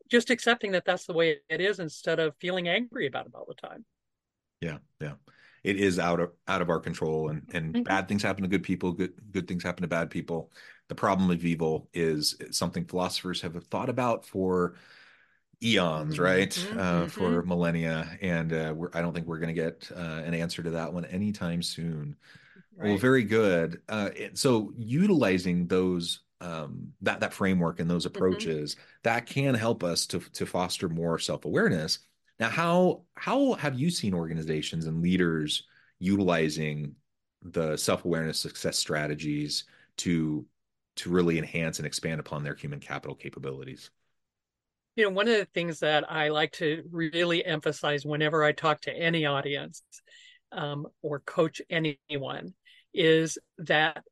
just 0.08 0.30
accepting 0.30 0.72
that 0.72 0.84
that's 0.84 1.06
the 1.06 1.12
way 1.12 1.38
it 1.48 1.60
is 1.60 1.78
instead 1.78 2.18
of 2.18 2.34
feeling 2.37 2.68
angry 2.68 3.06
about 3.06 3.26
it 3.26 3.32
all 3.34 3.46
the 3.46 3.54
time. 3.54 3.84
Yeah 4.60 4.78
yeah 5.00 5.14
it 5.68 5.76
is 5.76 5.98
out 5.98 6.18
of 6.18 6.30
out 6.48 6.62
of 6.62 6.70
our 6.70 6.80
control 6.80 7.28
and 7.28 7.42
and 7.52 7.75
mm-hmm. 7.75 7.82
bad 7.82 8.08
things 8.08 8.22
happen 8.22 8.42
to 8.42 8.48
good 8.48 8.62
people 8.62 8.92
good 8.92 9.12
good 9.30 9.46
things 9.46 9.62
happen 9.62 9.82
to 9.82 9.88
bad 9.88 10.08
people 10.08 10.50
the 10.88 10.94
problem 10.94 11.30
of 11.30 11.44
evil 11.44 11.88
is 11.92 12.37
something 12.50 12.87
philosophers 12.87 13.42
have 13.42 13.62
thought 13.64 13.90
about 13.90 14.25
for 14.25 14.75
eons 15.62 16.14
mm-hmm. 16.14 16.22
right 16.22 16.50
mm-hmm. 16.50 16.78
Uh, 16.78 17.06
for 17.06 17.40
mm-hmm. 17.40 17.48
millennia 17.48 18.18
and 18.22 18.52
uh, 18.52 18.75
i 18.94 19.02
don't 19.02 19.12
think 19.12 19.26
we're 19.26 19.38
going 19.38 19.54
to 19.54 19.62
get 19.62 19.90
uh, 19.94 20.22
an 20.25 20.32
answer 20.32 20.62
to 20.62 20.70
that 20.70 20.92
one 20.92 21.04
anytime 21.04 21.62
soon 21.62 22.16
right. 22.76 22.88
well 22.88 22.96
very 22.96 23.25
good 23.25 23.82
uh, 23.90 24.08
so 24.32 24.72
utilizing 24.76 25.66
those 25.66 26.20
um, 26.40 26.92
that 27.02 27.20
that 27.20 27.34
framework 27.34 27.78
and 27.78 27.90
those 27.90 28.06
mm-hmm. 28.06 28.16
approaches 28.16 28.76
that 29.02 29.26
can 29.26 29.54
help 29.54 29.84
us 29.84 30.06
to 30.06 30.20
to 30.32 30.46
foster 30.46 30.88
more 30.88 31.18
self-awareness 31.18 31.98
now, 32.38 32.49
how 32.49 33.02
how 33.14 33.54
have 33.54 33.78
you 33.78 33.90
seen 33.90 34.14
organizations 34.14 34.87
and 34.87 35.02
leaders 35.02 35.64
utilizing 35.99 36.95
the 37.42 37.76
self-awareness 37.76 38.38
success 38.38 38.78
strategies 38.78 39.64
to 39.99 40.47
to 40.97 41.11
really 41.11 41.38
enhance 41.38 41.78
and 41.78 41.87
expand 41.87 42.21
upon 42.21 42.45
their 42.45 42.54
human 42.54 42.80
capital 42.80 43.16
capabilities? 43.16 43.90
You 44.97 45.04
know, 45.04 45.11
one 45.11 45.28
of 45.28 45.37
the 45.37 45.45
things 45.47 45.80
that 45.80 46.11
I 46.11 46.28
like 46.28 46.52
to 46.54 46.83
really 46.90 47.45
emphasize 47.45 48.04
whenever 48.04 48.42
I 48.42 48.52
talk 48.52 48.80
to 48.83 48.92
any 48.92 49.26
audience 49.26 49.83
um, 50.50 50.87
or 51.02 51.21
coach 51.21 51.61
anyone 51.71 52.54
is 52.92 53.38
that 53.59 54.02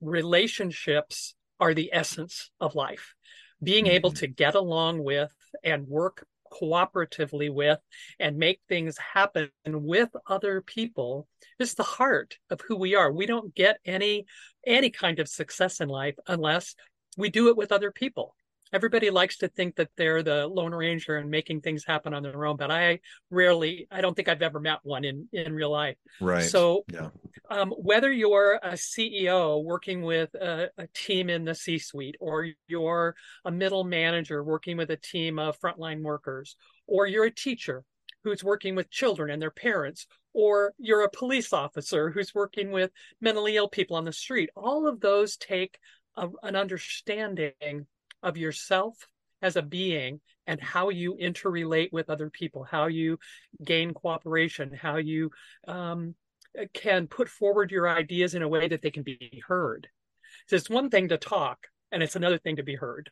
relationships 0.00 1.34
are 1.58 1.74
the 1.74 1.90
essence 1.92 2.50
of 2.60 2.76
life. 2.76 3.14
Being 3.62 3.86
mm-hmm. 3.86 3.94
able 3.94 4.12
to 4.12 4.28
get 4.28 4.54
along 4.54 5.02
with 5.02 5.34
and 5.64 5.88
work 5.88 6.24
cooperatively 6.50 7.52
with 7.52 7.78
and 8.18 8.36
make 8.36 8.60
things 8.68 8.96
happen 8.98 9.50
with 9.66 10.10
other 10.26 10.60
people 10.62 11.28
is 11.58 11.74
the 11.74 11.82
heart 11.82 12.36
of 12.50 12.60
who 12.66 12.76
we 12.76 12.94
are. 12.94 13.12
We 13.12 13.26
don't 13.26 13.54
get 13.54 13.78
any 13.84 14.26
any 14.66 14.90
kind 14.90 15.18
of 15.18 15.28
success 15.28 15.80
in 15.80 15.88
life 15.88 16.16
unless 16.26 16.74
we 17.16 17.30
do 17.30 17.48
it 17.48 17.56
with 17.56 17.72
other 17.72 17.90
people 17.90 18.34
everybody 18.72 19.10
likes 19.10 19.38
to 19.38 19.48
think 19.48 19.76
that 19.76 19.88
they're 19.96 20.22
the 20.22 20.46
lone 20.46 20.74
ranger 20.74 21.16
and 21.16 21.30
making 21.30 21.60
things 21.60 21.84
happen 21.84 22.14
on 22.14 22.22
their 22.22 22.44
own 22.44 22.56
but 22.56 22.70
i 22.70 22.98
rarely 23.30 23.86
i 23.90 24.00
don't 24.00 24.14
think 24.14 24.28
i've 24.28 24.42
ever 24.42 24.60
met 24.60 24.78
one 24.82 25.04
in 25.04 25.28
in 25.32 25.52
real 25.52 25.70
life 25.70 25.96
right 26.20 26.44
so 26.44 26.84
yeah. 26.92 27.08
um, 27.50 27.70
whether 27.70 28.12
you're 28.12 28.58
a 28.62 28.72
ceo 28.72 29.62
working 29.62 30.02
with 30.02 30.34
a, 30.34 30.70
a 30.78 30.86
team 30.88 31.30
in 31.30 31.44
the 31.44 31.54
c 31.54 31.78
suite 31.78 32.16
or 32.20 32.48
you're 32.66 33.14
a 33.44 33.50
middle 33.50 33.84
manager 33.84 34.42
working 34.42 34.76
with 34.76 34.90
a 34.90 34.96
team 34.96 35.38
of 35.38 35.58
frontline 35.60 36.02
workers 36.02 36.56
or 36.86 37.06
you're 37.06 37.24
a 37.24 37.30
teacher 37.30 37.84
who's 38.24 38.42
working 38.42 38.74
with 38.74 38.90
children 38.90 39.30
and 39.30 39.40
their 39.40 39.50
parents 39.50 40.06
or 40.34 40.72
you're 40.78 41.02
a 41.02 41.10
police 41.10 41.52
officer 41.52 42.10
who's 42.10 42.34
working 42.34 42.70
with 42.70 42.90
mentally 43.20 43.56
ill 43.56 43.68
people 43.68 43.96
on 43.96 44.04
the 44.04 44.12
street 44.12 44.50
all 44.56 44.86
of 44.86 45.00
those 45.00 45.36
take 45.36 45.78
a, 46.16 46.28
an 46.42 46.56
understanding 46.56 47.86
of 48.22 48.36
yourself 48.36 48.96
as 49.42 49.56
a 49.56 49.62
being 49.62 50.20
and 50.46 50.60
how 50.60 50.88
you 50.88 51.16
interrelate 51.20 51.92
with 51.92 52.10
other 52.10 52.30
people, 52.30 52.64
how 52.64 52.86
you 52.86 53.18
gain 53.64 53.92
cooperation, 53.94 54.72
how 54.72 54.96
you 54.96 55.30
um, 55.66 56.14
can 56.72 57.06
put 57.06 57.28
forward 57.28 57.70
your 57.70 57.88
ideas 57.88 58.34
in 58.34 58.42
a 58.42 58.48
way 58.48 58.68
that 58.68 58.82
they 58.82 58.90
can 58.90 59.02
be 59.02 59.42
heard. 59.46 59.88
So 60.46 60.56
it's 60.56 60.70
one 60.70 60.90
thing 60.90 61.08
to 61.08 61.18
talk, 61.18 61.66
and 61.92 62.02
it's 62.02 62.16
another 62.16 62.38
thing 62.38 62.56
to 62.56 62.62
be 62.62 62.76
heard. 62.76 63.10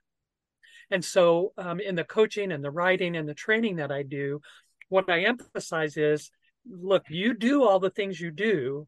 And 0.90 1.04
so, 1.04 1.52
um, 1.58 1.80
in 1.80 1.94
the 1.94 2.04
coaching 2.04 2.52
and 2.52 2.64
the 2.64 2.70
writing 2.70 3.16
and 3.16 3.28
the 3.28 3.34
training 3.34 3.76
that 3.76 3.90
I 3.90 4.02
do, 4.02 4.40
what 4.88 5.10
I 5.10 5.22
emphasize 5.24 5.96
is 5.96 6.30
look, 6.68 7.04
you 7.08 7.34
do 7.34 7.64
all 7.64 7.78
the 7.78 7.90
things 7.90 8.20
you 8.20 8.30
do 8.30 8.86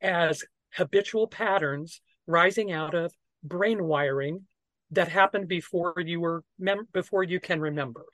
as 0.00 0.44
habitual 0.74 1.26
patterns 1.26 2.00
rising 2.26 2.72
out 2.72 2.94
of 2.94 3.12
brain 3.42 3.84
wiring 3.84 4.46
that 4.90 5.08
happened 5.08 5.48
before 5.48 5.94
you 5.98 6.20
were 6.20 6.42
mem- 6.58 6.88
before 6.92 7.22
you 7.22 7.40
can 7.40 7.60
remember. 7.60 8.04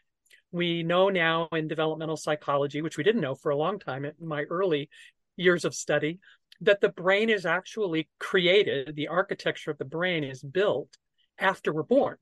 We 0.53 0.83
know 0.83 1.09
now 1.09 1.49
in 1.53 1.69
developmental 1.69 2.17
psychology, 2.17 2.83
which 2.83 2.97
we 2.97 3.05
didn't 3.05 3.21
know 3.21 3.35
for 3.35 3.51
a 3.51 3.57
long 3.57 3.79
time 3.79 4.05
in 4.05 4.15
my 4.21 4.43
early 4.45 4.89
years 5.37 5.65
of 5.65 5.75
study, 5.75 6.19
that 6.61 6.81
the 6.81 6.89
brain 6.89 7.29
is 7.29 7.45
actually 7.45 8.09
created, 8.19 8.95
the 8.95 9.09
architecture 9.09 9.71
of 9.71 9.79
the 9.79 9.85
brain 9.85 10.25
is 10.25 10.43
built 10.43 10.97
after 11.39 11.73
we're 11.73 11.83
born. 11.83 12.17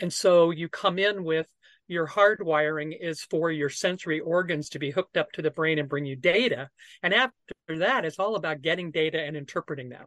And 0.00 0.12
so 0.12 0.50
you 0.50 0.68
come 0.68 0.98
in 0.98 1.24
with 1.24 1.46
your 1.86 2.08
hardwiring 2.08 2.96
is 2.98 3.20
for 3.22 3.50
your 3.50 3.68
sensory 3.68 4.20
organs 4.20 4.70
to 4.70 4.78
be 4.78 4.90
hooked 4.90 5.18
up 5.18 5.32
to 5.32 5.42
the 5.42 5.50
brain 5.50 5.78
and 5.78 5.88
bring 5.88 6.06
you 6.06 6.16
data. 6.16 6.70
And 7.02 7.12
after 7.12 7.34
that, 7.68 8.06
it's 8.06 8.18
all 8.18 8.36
about 8.36 8.62
getting 8.62 8.90
data 8.90 9.20
and 9.20 9.36
interpreting 9.36 9.90
them 9.90 10.06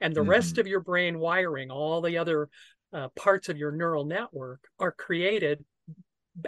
and 0.00 0.14
the 0.14 0.20
mm-hmm. 0.20 0.30
rest 0.30 0.58
of 0.58 0.66
your 0.66 0.80
brain 0.80 1.18
wiring 1.18 1.70
all 1.70 2.00
the 2.00 2.18
other 2.18 2.48
uh, 2.92 3.08
parts 3.16 3.48
of 3.48 3.58
your 3.58 3.72
neural 3.72 4.04
network 4.04 4.60
are 4.78 4.92
created 4.92 5.64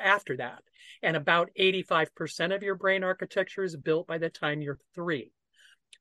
after 0.00 0.36
that 0.36 0.62
and 1.02 1.16
about 1.16 1.50
85% 1.58 2.54
of 2.54 2.62
your 2.62 2.74
brain 2.74 3.04
architecture 3.04 3.62
is 3.62 3.76
built 3.76 4.06
by 4.06 4.18
the 4.18 4.30
time 4.30 4.62
you're 4.62 4.78
three 4.94 5.32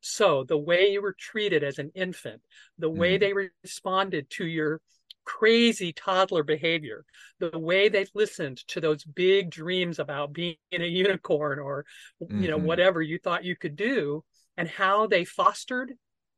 So 0.02 0.44
the 0.44 0.58
way 0.58 0.92
you 0.92 1.02
were 1.02 1.16
treated 1.18 1.64
as 1.64 1.80
an 1.80 1.92
infant, 1.96 2.42
the 2.78 2.90
way 2.90 3.18
mm. 3.18 3.20
they 3.20 3.34
responded 3.34 4.30
to 4.32 4.46
your 4.46 4.82
crazy 5.26 5.92
toddler 5.92 6.44
behavior, 6.44 7.04
the 7.40 7.58
way 7.58 7.90
they've 7.90 8.10
listened 8.14 8.58
to 8.68 8.80
those 8.80 9.04
big 9.04 9.50
dreams 9.50 10.00
about 10.00 10.34
being 10.34 10.56
a 10.72 10.86
unicorn 10.86 11.60
or 11.60 11.86
mm-hmm. 12.22 12.42
you 12.42 12.50
know 12.50 12.58
mm-hmm. 12.58 12.68
whatever 12.68 13.02
you 13.02 13.18
thought 13.18 13.44
you 13.44 13.56
could 13.56 13.76
do 13.76 14.24
and 14.58 14.70
how 14.70 15.08
they 15.08 15.26
fostered 15.26 15.94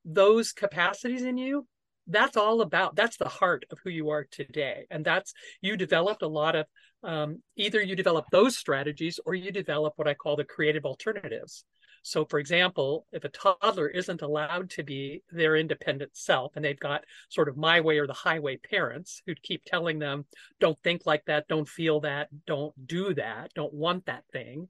those 0.08 0.54
capacities 0.54 1.24
in 1.24 1.38
you 1.38 1.68
that's 2.08 2.38
all 2.38 2.62
about 2.62 2.96
that's 2.96 3.18
the 3.18 3.28
heart 3.28 3.66
of 3.70 3.80
who 3.84 3.90
you 3.90 4.10
are 4.10 4.26
today. 4.32 4.88
And 4.90 5.06
that's 5.06 5.34
you 5.62 5.78
developed 5.78 6.22
a 6.22 6.28
lot 6.28 6.56
of 6.56 6.66
um, 7.04 7.42
either 7.56 7.82
you 7.82 7.96
develop 7.96 8.26
those 8.32 8.58
strategies 8.58 9.20
or 9.26 9.36
you 9.36 9.52
develop 9.52 9.94
what 9.98 10.08
i 10.08 10.14
call 10.14 10.36
the 10.36 10.44
creative 10.44 10.86
alternatives. 10.86 11.66
So 12.04 12.26
for 12.26 12.40
example 12.40 13.06
if 13.12 13.26
a 13.26 13.30
toddler 13.30 13.90
isn't 13.90 14.22
allowed 14.22 14.70
to 14.72 14.84
be 14.84 15.24
their 15.32 15.58
independent 15.58 16.16
self 16.16 16.56
and 16.56 16.64
they've 16.64 16.80
got 16.80 17.04
sort 17.30 17.50
of 17.50 17.58
my 17.58 17.82
way 17.82 17.98
or 17.98 18.08
the 18.08 18.14
highway 18.14 18.58
parents 18.58 19.22
who 19.26 19.36
keep 19.36 19.64
telling 19.66 20.00
them 20.00 20.26
don't 20.62 20.80
think 20.80 21.06
like 21.06 21.26
that 21.26 21.48
don't 21.50 21.68
feel 21.68 22.00
that 22.02 22.30
don't 22.46 22.74
do 22.88 23.14
that 23.14 23.52
don't 23.54 23.74
want 23.74 24.06
that 24.06 24.24
thing 24.32 24.70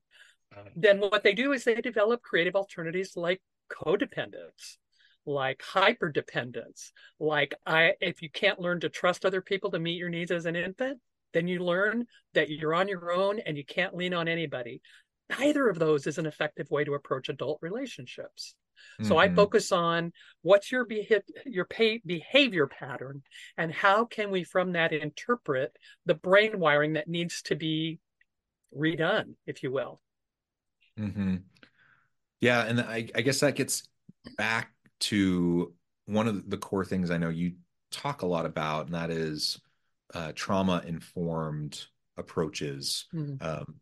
then 0.75 0.99
what 0.99 1.21
they 1.21 1.33
do 1.33 1.51
is 1.51 1.63
they 1.63 1.75
develop 1.75 2.23
creative 2.23 2.55
alternatives 2.55 3.15
like 3.15 3.41
codependence 3.69 4.77
like 5.27 5.61
hyper 5.61 6.09
dependence 6.09 6.93
like 7.19 7.53
i 7.65 7.91
if 7.99 8.21
you 8.21 8.29
can't 8.29 8.61
learn 8.61 8.79
to 8.79 8.87
trust 8.87 9.25
other 9.25 9.41
people 9.41 9.69
to 9.69 9.77
meet 9.77 9.97
your 9.97 10.09
needs 10.09 10.31
as 10.31 10.45
an 10.45 10.55
infant 10.55 10.99
then 11.33 11.47
you 11.47 11.59
learn 11.59 12.05
that 12.33 12.49
you're 12.49 12.73
on 12.73 12.87
your 12.87 13.11
own 13.11 13.39
and 13.39 13.57
you 13.57 13.65
can't 13.65 13.95
lean 13.95 14.13
on 14.13 14.29
anybody 14.29 14.81
neither 15.37 15.67
of 15.67 15.77
those 15.77 16.07
is 16.07 16.17
an 16.17 16.25
effective 16.25 16.71
way 16.71 16.85
to 16.85 16.93
approach 16.93 17.27
adult 17.27 17.59
relationships 17.61 18.55
so 19.01 19.09
mm-hmm. 19.09 19.17
i 19.17 19.35
focus 19.35 19.73
on 19.73 20.13
what's 20.43 20.71
your 20.71 20.85
beha- 20.85 21.21
your 21.45 21.65
pay- 21.65 22.01
behavior 22.05 22.65
pattern 22.65 23.21
and 23.57 23.73
how 23.73 24.05
can 24.05 24.31
we 24.31 24.45
from 24.45 24.71
that 24.71 24.93
interpret 24.93 25.75
the 26.05 26.15
brain 26.15 26.57
wiring 26.57 26.93
that 26.93 27.09
needs 27.09 27.41
to 27.41 27.55
be 27.55 27.99
redone 28.75 29.33
if 29.45 29.61
you 29.61 29.71
will 29.73 29.99
mm-hmm. 30.97 31.35
yeah 32.39 32.63
and 32.63 32.79
I, 32.79 33.09
I 33.13 33.21
guess 33.21 33.41
that 33.41 33.55
gets 33.55 33.83
back 34.37 34.71
to 34.99 35.73
one 36.05 36.27
of 36.27 36.49
the 36.49 36.57
core 36.57 36.85
things 36.85 37.11
I 37.11 37.17
know 37.17 37.29
you 37.29 37.53
talk 37.91 38.21
a 38.21 38.27
lot 38.27 38.45
about, 38.45 38.85
and 38.85 38.95
that 38.95 39.11
is 39.11 39.59
uh, 40.13 40.31
trauma 40.35 40.81
informed 40.85 41.85
approaches. 42.17 43.05
Mm-hmm. 43.13 43.45
Um, 43.45 43.75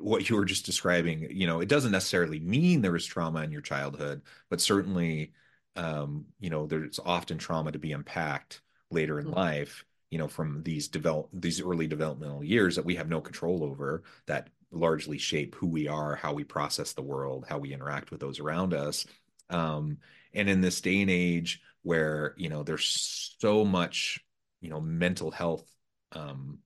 what 0.00 0.28
you 0.28 0.36
were 0.36 0.44
just 0.44 0.66
describing, 0.66 1.28
you 1.30 1.46
know, 1.46 1.60
it 1.60 1.68
doesn't 1.68 1.92
necessarily 1.92 2.40
mean 2.40 2.80
there 2.80 2.92
was 2.92 3.04
trauma 3.04 3.42
in 3.42 3.52
your 3.52 3.60
childhood, 3.60 4.22
but 4.48 4.60
certainly, 4.60 5.32
um, 5.76 6.26
you 6.40 6.50
know, 6.50 6.66
there's 6.66 7.00
often 7.04 7.38
trauma 7.38 7.72
to 7.72 7.78
be 7.78 7.92
unpacked 7.92 8.62
later 8.90 9.18
in 9.18 9.26
mm-hmm. 9.26 9.36
life. 9.36 9.84
You 10.10 10.18
know, 10.18 10.28
from 10.28 10.62
these 10.62 10.88
develop 10.88 11.30
these 11.32 11.62
early 11.62 11.86
developmental 11.86 12.44
years 12.44 12.76
that 12.76 12.84
we 12.84 12.96
have 12.96 13.08
no 13.08 13.22
control 13.22 13.64
over, 13.64 14.02
that 14.26 14.50
largely 14.70 15.18
shape 15.18 15.54
who 15.54 15.66
we 15.66 15.88
are, 15.88 16.16
how 16.16 16.34
we 16.34 16.44
process 16.44 16.92
the 16.92 17.02
world, 17.02 17.46
how 17.48 17.58
we 17.58 17.72
interact 17.72 18.10
with 18.10 18.20
those 18.20 18.38
around 18.38 18.74
us. 18.74 19.06
Um, 19.50 19.98
and 20.34 20.48
in 20.48 20.60
this 20.60 20.80
day 20.80 21.00
and 21.00 21.10
age 21.10 21.60
where 21.82 22.34
you 22.36 22.48
know 22.48 22.62
there's 22.62 23.36
so 23.38 23.64
much 23.64 24.20
you 24.60 24.70
know 24.70 24.80
mental 24.80 25.30
health 25.30 25.64
um, 26.12 26.58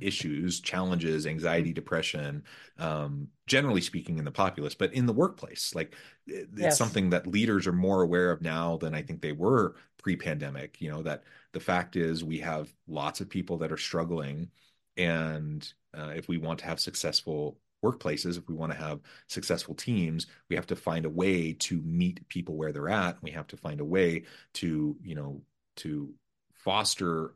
issues, 0.00 0.60
challenges, 0.60 1.26
anxiety, 1.26 1.70
mm-hmm. 1.70 1.74
depression, 1.74 2.44
um, 2.78 3.28
generally 3.46 3.80
speaking 3.80 4.18
in 4.18 4.24
the 4.24 4.30
populace, 4.30 4.74
but 4.74 4.92
in 4.94 5.06
the 5.06 5.12
workplace, 5.12 5.74
like 5.74 5.94
it's 6.26 6.48
yes. 6.56 6.78
something 6.78 7.10
that 7.10 7.26
leaders 7.26 7.66
are 7.66 7.72
more 7.72 8.02
aware 8.02 8.30
of 8.30 8.42
now 8.42 8.76
than 8.76 8.94
I 8.94 9.02
think 9.02 9.20
they 9.20 9.32
were 9.32 9.74
pre-pandemic. 9.98 10.80
You 10.80 10.90
know 10.90 11.02
that 11.02 11.24
the 11.52 11.60
fact 11.60 11.96
is 11.96 12.24
we 12.24 12.38
have 12.38 12.72
lots 12.86 13.20
of 13.20 13.28
people 13.28 13.58
that 13.58 13.72
are 13.72 13.78
struggling, 13.78 14.50
and 14.96 15.70
uh, 15.96 16.12
if 16.14 16.28
we 16.28 16.38
want 16.38 16.60
to 16.60 16.66
have 16.66 16.80
successful 16.80 17.58
workplaces 17.82 18.38
if 18.38 18.48
we 18.48 18.54
want 18.54 18.72
to 18.72 18.78
have 18.78 19.00
successful 19.28 19.74
teams 19.74 20.26
we 20.48 20.56
have 20.56 20.66
to 20.66 20.76
find 20.76 21.04
a 21.04 21.10
way 21.10 21.52
to 21.52 21.80
meet 21.82 22.26
people 22.28 22.56
where 22.56 22.72
they're 22.72 22.88
at. 22.88 23.22
We 23.22 23.30
have 23.32 23.46
to 23.48 23.56
find 23.56 23.80
a 23.80 23.84
way 23.84 24.24
to 24.54 24.96
you 25.02 25.14
know 25.14 25.42
to 25.76 26.12
foster 26.54 27.34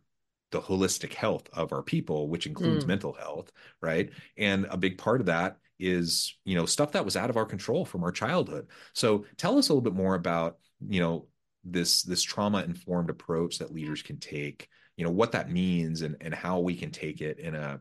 the 0.52 0.60
holistic 0.60 1.12
health 1.12 1.48
of 1.52 1.72
our 1.72 1.82
people 1.82 2.28
which 2.28 2.46
includes 2.46 2.84
mm. 2.84 2.88
mental 2.88 3.12
health 3.12 3.50
right? 3.80 4.10
And 4.36 4.66
a 4.70 4.76
big 4.76 4.98
part 4.98 5.20
of 5.20 5.26
that 5.26 5.58
is 5.78 6.36
you 6.44 6.56
know 6.56 6.66
stuff 6.66 6.92
that 6.92 7.04
was 7.04 7.16
out 7.16 7.30
of 7.30 7.36
our 7.36 7.44
control 7.44 7.84
from 7.84 8.02
our 8.04 8.12
childhood. 8.12 8.68
So 8.92 9.24
tell 9.36 9.58
us 9.58 9.68
a 9.68 9.72
little 9.72 9.82
bit 9.82 9.94
more 9.94 10.14
about 10.14 10.58
you 10.86 11.00
know 11.00 11.26
this 11.64 12.02
this 12.02 12.22
trauma 12.22 12.62
informed 12.62 13.10
approach 13.10 13.58
that 13.58 13.74
leaders 13.74 14.02
can 14.02 14.18
take 14.18 14.68
you 14.96 15.04
know 15.04 15.10
what 15.10 15.32
that 15.32 15.50
means 15.50 16.02
and 16.02 16.16
and 16.20 16.34
how 16.34 16.60
we 16.60 16.74
can 16.74 16.90
take 16.90 17.20
it 17.20 17.38
in 17.38 17.54
a 17.54 17.80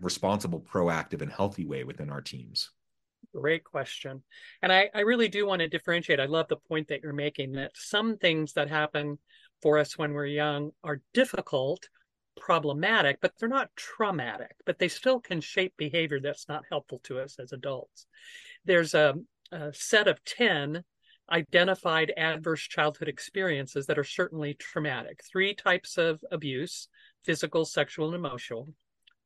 responsible, 0.00 0.60
proactive, 0.60 1.22
and 1.22 1.30
healthy 1.30 1.64
way 1.64 1.84
within 1.84 2.10
our 2.10 2.20
teams? 2.20 2.70
Great 3.34 3.64
question. 3.64 4.22
And 4.62 4.72
I, 4.72 4.90
I 4.94 5.00
really 5.00 5.28
do 5.28 5.46
want 5.46 5.60
to 5.60 5.68
differentiate. 5.68 6.20
I 6.20 6.26
love 6.26 6.48
the 6.48 6.56
point 6.56 6.88
that 6.88 7.02
you're 7.02 7.12
making 7.12 7.52
that 7.52 7.72
some 7.74 8.16
things 8.16 8.54
that 8.54 8.68
happen 8.68 9.18
for 9.62 9.78
us 9.78 9.96
when 9.96 10.12
we're 10.12 10.26
young 10.26 10.70
are 10.82 11.02
difficult, 11.14 11.88
problematic, 12.36 13.18
but 13.20 13.32
they're 13.38 13.48
not 13.48 13.70
traumatic, 13.76 14.56
but 14.66 14.78
they 14.78 14.88
still 14.88 15.20
can 15.20 15.40
shape 15.40 15.74
behavior 15.76 16.18
that's 16.20 16.48
not 16.48 16.64
helpful 16.70 17.00
to 17.04 17.20
us 17.20 17.36
as 17.38 17.52
adults. 17.52 18.06
There's 18.64 18.94
a, 18.94 19.14
a 19.52 19.72
set 19.72 20.08
of 20.08 20.24
10 20.24 20.82
identified 21.30 22.12
adverse 22.16 22.62
childhood 22.62 23.08
experiences 23.08 23.86
that 23.86 23.98
are 23.98 24.04
certainly 24.04 24.54
traumatic. 24.54 25.20
Three 25.30 25.54
types 25.54 25.96
of 25.96 26.20
abuse 26.30 26.88
physical, 27.24 27.66
sexual, 27.66 28.06
and 28.06 28.14
emotional 28.14 28.66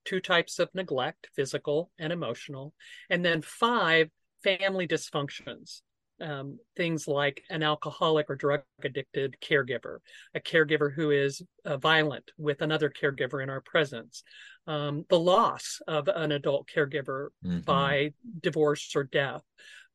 two 0.04 0.20
types 0.20 0.58
of 0.58 0.74
neglect, 0.74 1.28
physical 1.34 1.90
and 1.98 2.12
emotional, 2.12 2.74
and 3.10 3.24
then 3.24 3.42
five 3.42 4.10
family 4.42 4.86
dysfunctions. 4.86 5.80
Um, 6.20 6.60
things 6.76 7.08
like 7.08 7.42
an 7.50 7.64
alcoholic 7.64 8.30
or 8.30 8.36
drug 8.36 8.60
addicted 8.84 9.36
caregiver, 9.42 9.98
a 10.32 10.38
caregiver 10.38 10.94
who 10.94 11.10
is 11.10 11.42
uh, 11.64 11.76
violent 11.76 12.30
with 12.38 12.62
another 12.62 12.88
caregiver 12.88 13.42
in 13.42 13.50
our 13.50 13.60
presence, 13.60 14.22
um, 14.68 15.04
the 15.08 15.18
loss 15.18 15.80
of 15.88 16.06
an 16.06 16.30
adult 16.30 16.68
caregiver 16.72 17.30
mm-hmm. 17.44 17.60
by 17.60 18.12
divorce 18.40 18.92
or 18.94 19.02
death. 19.02 19.42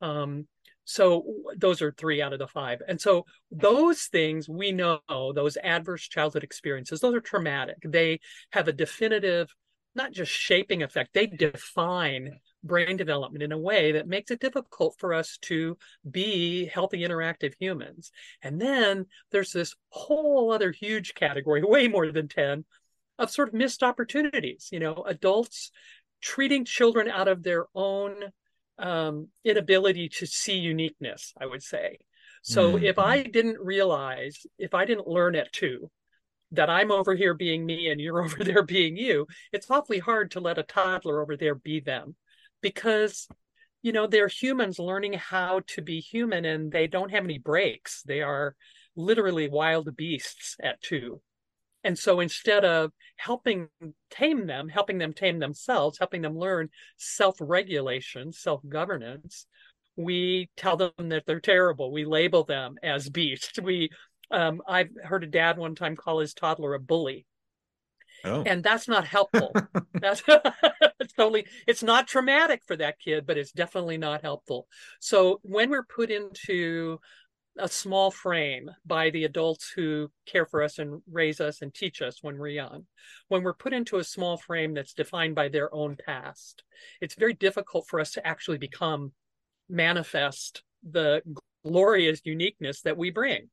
Um, 0.02 0.46
so 0.84 1.24
those 1.56 1.80
are 1.82 1.92
three 1.92 2.20
out 2.20 2.32
of 2.32 2.38
the 2.38 2.48
five. 2.48 2.82
And 2.86 3.00
so 3.00 3.24
those 3.50 4.02
things 4.04 4.48
we 4.48 4.72
know, 4.72 5.00
those 5.08 5.56
adverse 5.56 6.08
childhood 6.08 6.42
experiences, 6.42 7.00
those 7.00 7.14
are 7.14 7.20
traumatic. 7.20 7.76
They 7.84 8.20
have 8.52 8.68
a 8.68 8.72
definitive 8.72 9.54
not 9.94 10.12
just 10.12 10.30
shaping 10.30 10.82
effect, 10.82 11.12
they 11.12 11.26
define 11.26 12.38
brain 12.62 12.96
development 12.96 13.42
in 13.42 13.52
a 13.52 13.58
way 13.58 13.92
that 13.92 14.06
makes 14.06 14.30
it 14.30 14.40
difficult 14.40 14.96
for 14.98 15.14
us 15.14 15.38
to 15.42 15.76
be 16.08 16.66
healthy, 16.66 17.00
interactive 17.00 17.54
humans. 17.58 18.12
And 18.42 18.60
then 18.60 19.06
there's 19.32 19.52
this 19.52 19.74
whole 19.88 20.52
other 20.52 20.70
huge 20.70 21.14
category, 21.14 21.62
way 21.64 21.88
more 21.88 22.10
than 22.10 22.28
10, 22.28 22.64
of 23.18 23.30
sort 23.30 23.48
of 23.48 23.54
missed 23.54 23.82
opportunities. 23.82 24.68
You 24.70 24.80
know, 24.80 25.04
adults 25.06 25.70
treating 26.20 26.64
children 26.64 27.08
out 27.08 27.28
of 27.28 27.42
their 27.42 27.66
own 27.74 28.14
um, 28.78 29.28
inability 29.44 30.08
to 30.08 30.26
see 30.26 30.56
uniqueness, 30.56 31.34
I 31.40 31.46
would 31.46 31.62
say. 31.62 31.98
So 32.42 32.72
mm-hmm. 32.74 32.84
if 32.84 32.98
I 32.98 33.22
didn't 33.22 33.58
realize, 33.60 34.46
if 34.58 34.72
I 34.74 34.84
didn't 34.86 35.06
learn 35.06 35.36
at 35.36 35.52
two, 35.52 35.90
that 36.52 36.70
I'm 36.70 36.90
over 36.90 37.14
here 37.14 37.34
being 37.34 37.64
me 37.64 37.90
and 37.90 38.00
you're 38.00 38.22
over 38.24 38.44
there 38.44 38.62
being 38.62 38.96
you, 38.96 39.26
it's 39.52 39.70
awfully 39.70 39.98
hard 39.98 40.32
to 40.32 40.40
let 40.40 40.58
a 40.58 40.62
toddler 40.62 41.20
over 41.22 41.36
there 41.36 41.54
be 41.54 41.80
them 41.80 42.16
because, 42.60 43.28
you 43.82 43.92
know, 43.92 44.06
they're 44.06 44.28
humans 44.28 44.78
learning 44.78 45.14
how 45.14 45.60
to 45.68 45.82
be 45.82 46.00
human 46.00 46.44
and 46.44 46.70
they 46.72 46.86
don't 46.86 47.10
have 47.10 47.24
any 47.24 47.38
breaks. 47.38 48.02
They 48.02 48.22
are 48.22 48.54
literally 48.96 49.48
wild 49.48 49.96
beasts 49.96 50.56
at 50.62 50.80
two. 50.82 51.20
And 51.82 51.98
so 51.98 52.20
instead 52.20 52.64
of 52.64 52.92
helping 53.16 53.68
tame 54.10 54.46
them, 54.46 54.68
helping 54.68 54.98
them 54.98 55.14
tame 55.14 55.38
themselves, 55.38 55.98
helping 55.98 56.20
them 56.22 56.36
learn 56.36 56.68
self 56.98 57.36
regulation, 57.40 58.32
self 58.32 58.60
governance, 58.68 59.46
we 59.96 60.50
tell 60.56 60.76
them 60.76 60.92
that 61.08 61.24
they're 61.26 61.40
terrible. 61.40 61.92
We 61.92 62.04
label 62.04 62.44
them 62.44 62.76
as 62.82 63.08
beasts. 63.08 63.58
We 63.62 63.90
um, 64.30 64.62
I've 64.66 64.90
heard 65.02 65.24
a 65.24 65.28
dad 65.28 65.58
one 65.58 65.74
time 65.74 65.96
call 65.96 66.20
his 66.20 66.34
toddler 66.34 66.74
a 66.74 66.80
bully. 66.80 67.26
Oh. 68.24 68.42
And 68.42 68.62
that's 68.62 68.86
not 68.86 69.06
helpful. 69.06 69.52
that's 69.94 70.22
it's 71.00 71.12
totally 71.14 71.46
it's 71.66 71.82
not 71.82 72.06
traumatic 72.06 72.62
for 72.66 72.76
that 72.76 72.98
kid, 72.98 73.26
but 73.26 73.38
it's 73.38 73.52
definitely 73.52 73.98
not 73.98 74.22
helpful. 74.22 74.68
So 75.00 75.40
when 75.42 75.70
we're 75.70 75.84
put 75.84 76.10
into 76.10 77.00
a 77.58 77.68
small 77.68 78.10
frame 78.10 78.70
by 78.86 79.10
the 79.10 79.24
adults 79.24 79.72
who 79.74 80.10
care 80.24 80.46
for 80.46 80.62
us 80.62 80.78
and 80.78 81.02
raise 81.10 81.40
us 81.40 81.62
and 81.62 81.74
teach 81.74 82.00
us 82.00 82.22
when 82.22 82.38
we're 82.38 82.48
young. 82.48 82.86
When 83.28 83.42
we're 83.42 83.54
put 83.54 83.72
into 83.72 83.98
a 83.98 84.04
small 84.04 84.36
frame 84.36 84.72
that's 84.72 84.94
defined 84.94 85.34
by 85.34 85.48
their 85.48 85.74
own 85.74 85.96
past, 85.96 86.62
it's 87.00 87.16
very 87.16 87.34
difficult 87.34 87.86
for 87.88 88.00
us 88.00 88.12
to 88.12 88.26
actually 88.26 88.58
become 88.58 89.12
manifest 89.68 90.62
the 90.88 91.22
glorious 91.64 92.20
uniqueness 92.24 92.82
that 92.82 92.96
we 92.96 93.10
bring 93.10 93.50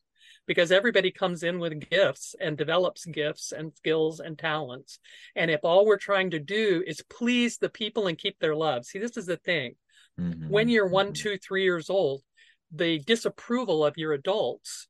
because 0.47 0.71
everybody 0.71 1.11
comes 1.11 1.43
in 1.43 1.59
with 1.59 1.89
gifts 1.89 2.35
and 2.39 2.57
develops 2.57 3.05
gifts 3.05 3.51
and 3.51 3.73
skills 3.75 4.19
and 4.19 4.39
talents. 4.39 4.99
And 5.35 5.51
if 5.51 5.59
all 5.63 5.85
we're 5.85 5.97
trying 5.97 6.31
to 6.31 6.39
do 6.39 6.83
is 6.87 7.03
please 7.09 7.57
the 7.57 7.69
people 7.69 8.07
and 8.07 8.17
keep 8.17 8.39
their 8.39 8.55
love, 8.55 8.85
see, 8.85 8.99
this 8.99 9.17
is 9.17 9.25
the 9.25 9.37
thing. 9.37 9.75
Mm-hmm. 10.19 10.49
When 10.49 10.69
you're 10.69 10.87
one, 10.87 11.07
mm-hmm. 11.07 11.13
two, 11.13 11.37
three 11.37 11.63
years 11.63 11.89
old, 11.89 12.21
the 12.71 12.99
disapproval 12.99 13.85
of 13.85 13.97
your 13.97 14.13
adults 14.13 14.87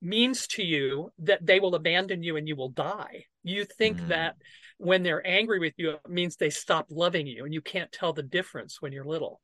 means 0.00 0.46
to 0.46 0.62
you 0.62 1.10
that 1.18 1.44
they 1.44 1.60
will 1.60 1.74
abandon 1.74 2.22
you 2.22 2.36
and 2.36 2.46
you 2.46 2.54
will 2.54 2.68
die. 2.68 3.24
You 3.42 3.64
think 3.64 3.98
mm. 3.98 4.08
that 4.08 4.36
when 4.78 5.02
they're 5.02 5.26
angry 5.26 5.58
with 5.58 5.74
you, 5.76 5.90
it 5.90 6.00
means 6.08 6.36
they 6.36 6.50
stop 6.50 6.86
loving 6.90 7.26
you, 7.26 7.44
and 7.44 7.54
you 7.54 7.60
can't 7.60 7.92
tell 7.92 8.12
the 8.12 8.22
difference 8.22 8.80
when 8.80 8.92
you're 8.92 9.04
little. 9.04 9.40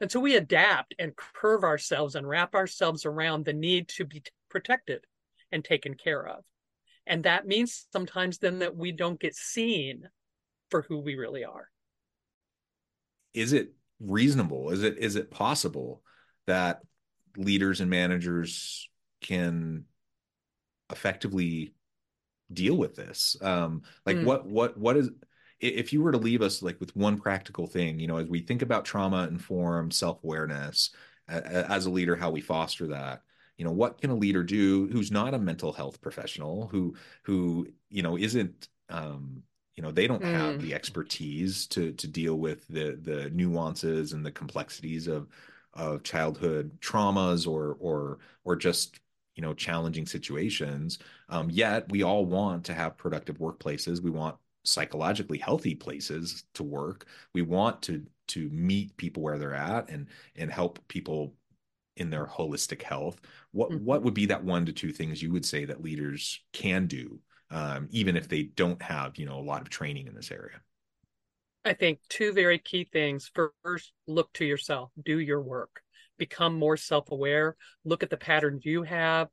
And 0.00 0.10
so 0.10 0.20
we 0.20 0.36
adapt 0.36 0.94
and 0.98 1.16
curve 1.16 1.64
ourselves 1.64 2.14
and 2.14 2.28
wrap 2.28 2.54
ourselves 2.54 3.04
around 3.04 3.44
the 3.44 3.52
need 3.52 3.88
to 3.88 4.04
be 4.04 4.22
protected 4.48 5.04
and 5.52 5.64
taken 5.64 5.94
care 5.94 6.26
of. 6.26 6.44
And 7.06 7.24
that 7.24 7.46
means 7.46 7.86
sometimes 7.92 8.38
then 8.38 8.58
that 8.58 8.76
we 8.76 8.92
don't 8.92 9.20
get 9.20 9.34
seen 9.34 10.08
for 10.70 10.82
who 10.82 10.98
we 10.98 11.14
really 11.14 11.44
are. 11.44 11.68
Is 13.32 13.52
it 13.52 13.72
reasonable? 14.00 14.70
Is 14.70 14.82
it 14.82 14.98
is 14.98 15.16
it 15.16 15.30
possible 15.30 16.02
that 16.46 16.80
leaders 17.36 17.80
and 17.80 17.90
managers 17.90 18.88
can 19.22 19.84
effectively 20.90 21.74
deal 22.52 22.76
with 22.76 22.94
this? 22.94 23.36
Um, 23.40 23.82
like 24.04 24.16
mm. 24.16 24.24
what 24.24 24.46
what 24.46 24.76
what 24.76 24.96
is 24.96 25.10
if 25.60 25.92
you 25.92 26.02
were 26.02 26.12
to 26.12 26.18
leave 26.18 26.42
us 26.42 26.62
like 26.62 26.78
with 26.78 26.94
one 26.94 27.18
practical 27.18 27.66
thing, 27.66 27.98
you 27.98 28.06
know, 28.06 28.18
as 28.18 28.28
we 28.28 28.40
think 28.40 28.62
about 28.62 28.84
trauma 28.84 29.26
informed 29.26 29.92
self 29.92 30.22
awareness 30.22 30.90
as 31.26 31.86
a 31.86 31.90
leader, 31.90 32.16
how 32.16 32.30
we 32.30 32.40
foster 32.40 32.88
that, 32.88 33.22
you 33.58 33.64
know, 33.64 33.72
what 33.72 34.00
can 34.00 34.10
a 34.10 34.14
leader 34.14 34.42
do 34.42 34.86
who's 34.88 35.10
not 35.10 35.34
a 35.34 35.38
mental 35.38 35.72
health 35.72 36.00
professional, 36.00 36.68
who 36.68 36.94
who 37.22 37.68
you 37.90 38.02
know 38.02 38.16
isn't 38.16 38.68
um, 38.88 39.42
you 39.76 39.82
know 39.82 39.90
they 39.90 40.06
don't 40.06 40.22
mm. 40.22 40.32
have 40.32 40.62
the 40.62 40.74
expertise 40.74 41.66
to 41.68 41.92
to 41.92 42.06
deal 42.06 42.36
with 42.36 42.66
the 42.68 42.98
the 43.02 43.30
nuances 43.30 44.12
and 44.12 44.24
the 44.24 44.32
complexities 44.32 45.06
of 45.06 45.28
of 45.74 46.02
childhood 46.02 46.72
traumas 46.80 47.46
or 47.46 47.76
or 47.78 48.18
or 48.44 48.56
just 48.56 49.00
you 49.36 49.42
know 49.42 49.54
challenging 49.54 50.06
situations 50.06 50.98
um, 51.28 51.50
yet 51.50 51.88
we 51.90 52.02
all 52.02 52.24
want 52.24 52.64
to 52.64 52.74
have 52.74 52.96
productive 52.96 53.38
workplaces 53.38 54.02
we 54.02 54.10
want 54.10 54.34
psychologically 54.68 55.38
healthy 55.38 55.74
places 55.74 56.44
to 56.54 56.62
work. 56.62 57.06
We 57.34 57.42
want 57.42 57.82
to 57.82 58.04
to 58.28 58.50
meet 58.50 58.94
people 58.98 59.22
where 59.22 59.38
they're 59.38 59.54
at 59.54 59.88
and 59.88 60.06
and 60.36 60.50
help 60.52 60.78
people 60.88 61.34
in 61.98 62.10
their 62.10 62.26
holistic 62.26 62.82
health. 62.82 63.20
What 63.52 63.70
mm-hmm. 63.70 63.84
what 63.84 64.02
would 64.02 64.14
be 64.14 64.26
that 64.26 64.44
one 64.44 64.66
to 64.66 64.72
two 64.72 64.92
things 64.92 65.22
you 65.22 65.32
would 65.32 65.44
say 65.44 65.64
that 65.64 65.82
leaders 65.82 66.40
can 66.52 66.86
do, 66.86 67.20
um, 67.50 67.88
even 67.90 68.16
if 68.16 68.28
they 68.28 68.44
don't 68.44 68.80
have 68.82 69.16
you 69.18 69.26
know 69.26 69.38
a 69.38 69.42
lot 69.42 69.62
of 69.62 69.68
training 69.68 70.06
in 70.06 70.14
this 70.14 70.30
area? 70.30 70.60
I 71.64 71.74
think 71.74 72.00
two 72.08 72.32
very 72.32 72.58
key 72.58 72.88
things. 72.90 73.30
First, 73.62 73.92
look 74.06 74.32
to 74.34 74.44
yourself, 74.44 74.90
do 75.04 75.18
your 75.18 75.42
work, 75.42 75.82
become 76.16 76.58
more 76.58 76.76
self 76.76 77.10
aware, 77.10 77.56
look 77.84 78.02
at 78.02 78.10
the 78.10 78.16
patterns 78.16 78.64
you 78.64 78.84
have, 78.84 79.28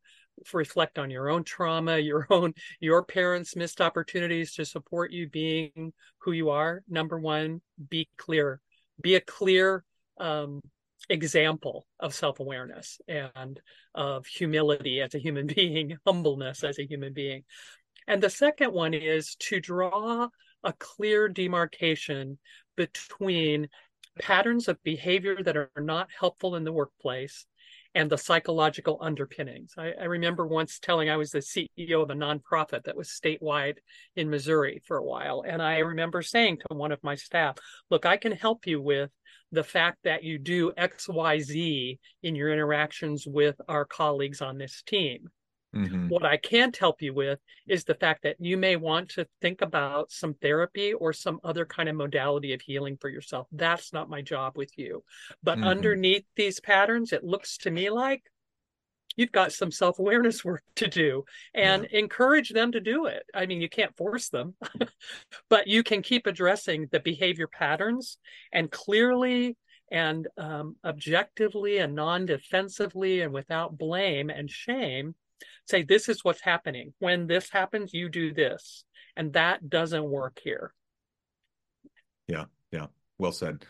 reflect 0.54 0.98
on 1.00 1.10
your 1.10 1.30
own 1.30 1.44
trauma, 1.44 1.98
your 2.00 2.28
own 2.30 2.54
your 2.80 3.04
parents' 3.04 3.56
missed 3.56 3.82
opportunities 3.82 4.54
to 4.56 4.66
support 4.66 5.12
you 5.12 5.30
being 5.30 5.94
who 6.20 6.32
you 6.32 6.50
are. 6.50 6.84
Number 6.90 7.20
one, 7.20 7.62
be 7.90 8.10
clear. 8.18 8.60
Be 9.02 9.16
a 9.16 9.22
clear 9.22 9.84
um, 10.20 10.62
example 11.10 11.86
of 12.00 12.14
self-awareness 12.14 13.00
and 13.08 13.60
of 13.94 14.26
humility 14.26 15.02
as 15.02 15.16
a 15.16 15.20
human 15.20 15.48
being, 15.56 15.98
humbleness 16.06 16.64
as 16.64 16.80
a 16.80 16.88
human 16.88 17.14
being. 17.14 17.44
And 18.08 18.22
the 18.22 18.30
second 18.30 18.72
one 18.74 18.94
is 18.94 19.36
to 19.36 19.60
draw 19.60 20.30
a 20.64 20.74
clear 20.74 21.28
demarcation 21.28 22.38
between 22.76 23.70
patterns 24.20 24.68
of 24.68 24.82
behavior 24.84 25.42
that 25.44 25.58
are 25.58 25.70
not 25.78 26.10
helpful 26.18 26.56
in 26.56 26.64
the 26.64 26.72
workplace 26.72 27.46
and 27.96 28.10
the 28.10 28.18
psychological 28.18 28.98
underpinnings. 29.02 29.74
I, 29.78 29.94
I, 30.00 30.04
remember 30.04 30.46
once 30.46 30.80
telling 30.80 31.10
I 31.10 31.16
was 31.16 31.32
the 31.32 31.40
CEO 31.40 32.04
of 32.04 32.10
a 32.10 32.14
nonprofit 32.14 32.84
that 32.84 32.98
was 32.98 33.08
statewide 33.08 33.78
in 34.18 34.30
Missouri 34.30 34.82
for 34.86 34.98
a 34.98 35.04
while. 35.04 35.46
And 35.48 35.62
I 35.62 35.78
remember 35.78 36.22
saying 36.22 36.58
to 36.58 36.76
one 36.76 36.92
of 36.92 37.04
my 37.04 37.16
staff, 37.16 37.56
look, 37.90 38.06
I 38.06 38.18
can 38.18 38.34
help 38.34 38.68
you 38.68 38.82
with 38.82 39.12
the 39.54 39.64
fact 39.64 40.00
that 40.04 40.24
you 40.24 40.38
do 40.38 40.74
XYZ 40.74 41.98
in 42.22 42.36
your 42.36 42.52
interactions 42.52 43.26
with 43.26 43.56
our 43.70 43.86
colleagues 43.86 44.42
on 44.42 44.58
this 44.58 44.84
team. 44.86 45.30
Mm-hmm. 45.76 46.08
What 46.08 46.26
I 46.26 46.38
can't 46.38 46.76
help 46.76 47.02
you 47.02 47.14
with 47.14 47.40
is 47.68 47.84
the 47.84 47.96
fact 47.96 48.24
that 48.24 48.38
you 48.40 48.58
may 48.58 48.76
want 48.76 49.10
to 49.10 49.28
think 49.42 49.62
about 49.62 50.12
some 50.12 50.34
therapy 50.36 50.94
or 50.94 51.12
some 51.12 51.40
other 51.44 51.66
kind 51.66 51.90
of 51.90 51.96
modality 51.96 52.54
of 52.54 52.62
healing 52.62 52.98
for 53.00 53.10
yourself. 53.10 53.48
That's 53.52 53.92
not 53.92 54.10
my 54.10 54.22
job 54.22 54.58
with 54.58 54.72
you. 54.78 55.04
But 55.44 55.58
mm-hmm. 55.58 55.68
underneath 55.68 56.26
these 56.36 56.60
patterns, 56.60 57.12
it 57.12 57.24
looks 57.24 57.58
to 57.60 57.72
me 57.72 57.90
like 57.90 58.24
you've 59.18 59.32
got 59.32 59.52
some 59.52 59.72
self 59.72 60.00
awareness 60.00 60.46
work 60.46 60.64
to 60.78 60.88
do 60.88 61.26
and 61.54 61.88
yeah. 61.92 62.00
encourage 62.00 62.50
them 62.50 62.72
to 62.72 62.80
do 62.80 63.08
it. 63.08 63.24
I 63.34 63.46
mean, 63.46 63.60
you 63.60 63.70
can't 63.70 63.96
force 63.98 64.30
them, 64.30 64.56
but 65.50 65.68
you 65.68 65.84
can 65.84 66.02
keep 66.02 66.26
addressing 66.26 66.88
the 66.92 67.00
behavior 67.02 67.48
patterns 67.48 68.18
and 68.54 68.72
clearly 68.72 69.58
and 69.92 70.28
um, 70.38 70.78
objectively 70.84 71.78
and 71.78 71.96
non 71.96 72.26
defensively 72.26 73.22
and 73.22 73.34
without 73.34 73.78
blame 73.78 74.30
and 74.30 74.50
shame 74.50 75.16
say 75.68 75.84
this 75.84 76.10
is 76.10 76.24
what's 76.24 76.42
happening. 76.42 76.94
When 77.00 77.28
this 77.28 77.50
happens 77.50 77.94
you 77.94 78.10
do 78.10 78.34
this. 78.34 78.84
And 79.16 79.34
that 79.34 79.70
doesn't 79.70 80.04
work 80.04 80.40
here. 80.44 80.74
Yeah 82.28 82.46
yeah. 82.76 82.88
Well 83.18 83.32
said. 83.32 83.66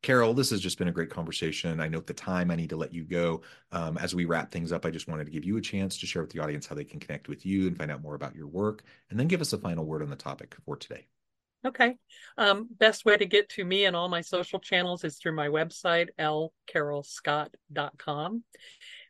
Carol 0.00 0.32
this 0.32 0.50
has 0.50 0.60
just 0.60 0.78
been 0.78 0.86
a 0.88 0.92
great 0.92 1.10
conversation. 1.10 1.80
I 1.80 1.88
note 1.88 2.06
the 2.06 2.14
time. 2.14 2.52
I 2.52 2.56
need 2.56 2.70
to 2.70 2.76
let 2.76 2.94
you 2.94 3.02
go. 3.04 3.42
Um, 3.72 3.98
as 3.98 4.14
we 4.14 4.26
wrap 4.26 4.52
things 4.52 4.70
up 4.72 4.86
i 4.86 4.90
just 4.90 5.08
wanted 5.08 5.24
to 5.24 5.32
give 5.32 5.44
you 5.44 5.56
a 5.56 5.60
chance 5.60 5.98
to 5.98 6.06
share 6.06 6.22
with 6.22 6.30
the 6.30 6.38
audience 6.40 6.66
how 6.66 6.76
they 6.76 6.84
can 6.84 7.00
connect 7.00 7.28
with 7.28 7.44
you 7.44 7.66
and 7.66 7.76
find 7.76 7.90
out 7.90 8.02
more 8.02 8.14
about 8.14 8.36
your 8.36 8.46
work. 8.46 8.84
And 9.10 9.18
then 9.18 9.26
give 9.26 9.40
us 9.40 9.52
a 9.52 9.58
final 9.58 9.84
word 9.84 10.02
on 10.02 10.10
the 10.10 10.16
topic 10.16 10.54
for 10.64 10.76
today. 10.76 11.08
Okay. 11.66 11.96
Um, 12.36 12.68
best 12.78 13.04
way 13.04 13.16
to 13.16 13.26
get 13.26 13.48
to 13.50 13.64
me 13.64 13.86
and 13.86 13.96
all 13.96 14.08
my 14.08 14.20
social 14.20 14.60
channels 14.60 15.02
is 15.02 15.18
through 15.18 15.34
my 15.34 15.48
website, 15.48 16.10
lcarolscott.com. 16.18 18.44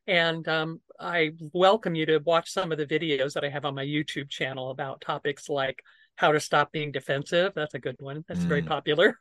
And 0.09 0.49
um, 0.49 0.81
I 0.99 1.33
welcome 1.53 1.95
you 1.95 2.07
to 2.07 2.19
watch 2.19 2.51
some 2.51 2.73
of 2.73 2.79
the 2.79 2.87
videos 2.87 3.35
that 3.35 3.45
I 3.45 3.51
have 3.51 3.67
on 3.67 3.75
my 3.75 3.85
YouTube 3.85 4.31
channel 4.31 4.71
about 4.71 5.03
topics 5.03 5.51
like 5.51 5.83
how 6.17 6.33
to 6.33 6.41
stop 6.41 6.73
being 6.73 6.91
defensive. 6.91 7.53
That's 7.55 7.75
a 7.75 7.79
good 7.79 7.97
one. 8.01 8.25
That's 8.27 8.41
mm. 8.41 8.49
very 8.49 8.63
popular. 8.63 9.21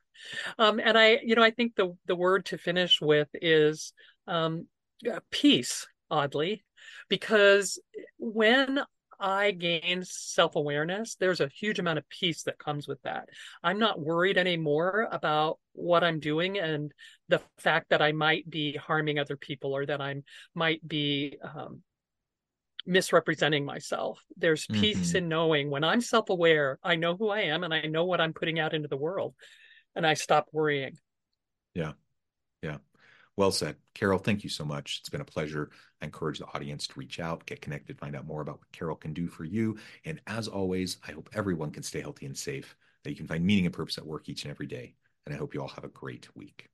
Um, 0.58 0.80
and 0.80 0.98
I, 0.98 1.20
you 1.24 1.36
know, 1.36 1.44
I 1.44 1.52
think 1.52 1.76
the 1.76 1.96
the 2.08 2.16
word 2.16 2.46
to 2.46 2.58
finish 2.58 3.00
with 3.02 3.28
is 3.34 3.94
um, 4.26 4.68
peace. 5.30 5.86
Oddly, 6.10 6.64
because 7.10 7.80
when 8.18 8.80
I 9.20 9.52
gain 9.52 10.04
self 10.06 10.56
awareness, 10.56 11.16
there's 11.16 11.42
a 11.42 11.50
huge 11.50 11.80
amount 11.80 11.98
of 11.98 12.08
peace 12.10 12.44
that 12.44 12.60
comes 12.60 12.88
with 12.88 13.02
that. 13.02 13.28
I'm 13.62 13.78
not 13.78 14.00
worried 14.00 14.38
anymore 14.38 15.08
about 15.12 15.60
what 15.78 16.04
I'm 16.04 16.20
doing 16.20 16.58
and 16.58 16.92
the 17.30 17.42
fact 17.60 17.90
that 17.90 18.02
I 18.02 18.12
might 18.12 18.50
be 18.50 18.76
harming 18.76 19.20
other 19.20 19.38
people 19.38 19.76
or 19.76 19.86
that 19.86 20.02
I 20.02 20.16
might 20.56 20.86
be 20.86 21.38
um, 21.44 21.82
misrepresenting 22.86 23.66
myself. 23.66 24.24
There's 24.38 24.66
peace 24.66 25.10
mm-hmm. 25.10 25.18
in 25.18 25.30
knowing 25.30 25.70
when 25.70 25.84
I'm 25.84 26.02
self 26.02 26.30
aware, 26.30 26.80
I 26.84 26.96
know 26.96 27.16
who 27.16 27.30
I 27.30 27.42
am 27.42 27.64
and 27.64 27.74
I 27.74 27.82
know 27.82 28.06
what 28.06 28.22
I'm 28.22 28.34
putting 28.34 28.60
out 28.60 28.74
into 28.74 28.88
the 28.88 28.98
world 28.98 29.36
and 29.96 30.06
I 30.06 30.16
stop 30.16 30.48
worrying. 30.52 30.98
Yeah. 31.76 31.94
Yeah. 32.64 32.78
Well 33.36 33.52
said. 33.52 33.76
Carol, 33.94 34.18
thank 34.18 34.44
you 34.44 34.50
so 34.50 34.66
much. 34.66 34.98
It's 35.02 35.10
been 35.10 35.22
a 35.22 35.26
pleasure. 35.26 35.70
I 36.02 36.06
encourage 36.06 36.40
the 36.40 36.48
audience 36.56 36.88
to 36.88 37.00
reach 37.00 37.20
out, 37.20 37.46
get 37.46 37.62
connected, 37.62 38.00
find 38.00 38.16
out 38.16 38.26
more 38.26 38.42
about 38.42 38.60
what 38.60 38.72
Carol 38.72 38.96
can 38.96 39.14
do 39.14 39.28
for 39.28 39.44
you. 39.44 39.78
And 40.06 40.20
as 40.26 40.48
always, 40.48 40.98
I 41.08 41.12
hope 41.12 41.30
everyone 41.34 41.72
can 41.72 41.84
stay 41.84 42.02
healthy 42.02 42.26
and 42.26 42.38
safe, 42.38 42.76
that 43.04 43.12
you 43.12 43.16
can 43.16 43.28
find 43.28 43.46
meaning 43.46 43.66
and 43.66 43.76
purpose 43.76 43.98
at 43.98 44.08
work 44.08 44.28
each 44.28 44.44
and 44.44 44.52
every 44.52 44.66
day. 44.66 44.96
And 45.28 45.36
I 45.36 45.40
hope 45.40 45.54
you 45.54 45.62
all 45.62 45.68
have 45.68 45.84
a 45.84 45.90
great 45.90 46.30
week. 46.38 46.70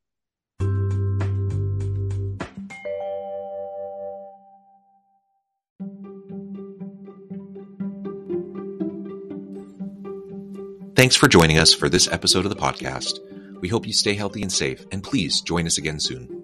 Thanks 10.96 11.16
for 11.16 11.28
joining 11.28 11.58
us 11.58 11.74
for 11.74 11.90
this 11.90 12.08
episode 12.12 12.46
of 12.46 12.52
the 12.52 12.56
podcast. 12.56 13.18
We 13.60 13.70
hope 13.70 13.88
you 13.88 13.94
stay 13.94 14.14
healthy 14.14 14.44
and 14.44 14.52
safe, 14.52 14.86
and 14.92 15.04
please 15.04 15.42
join 15.42 15.66
us 15.66 15.80
again 15.80 16.00
soon. 16.00 16.43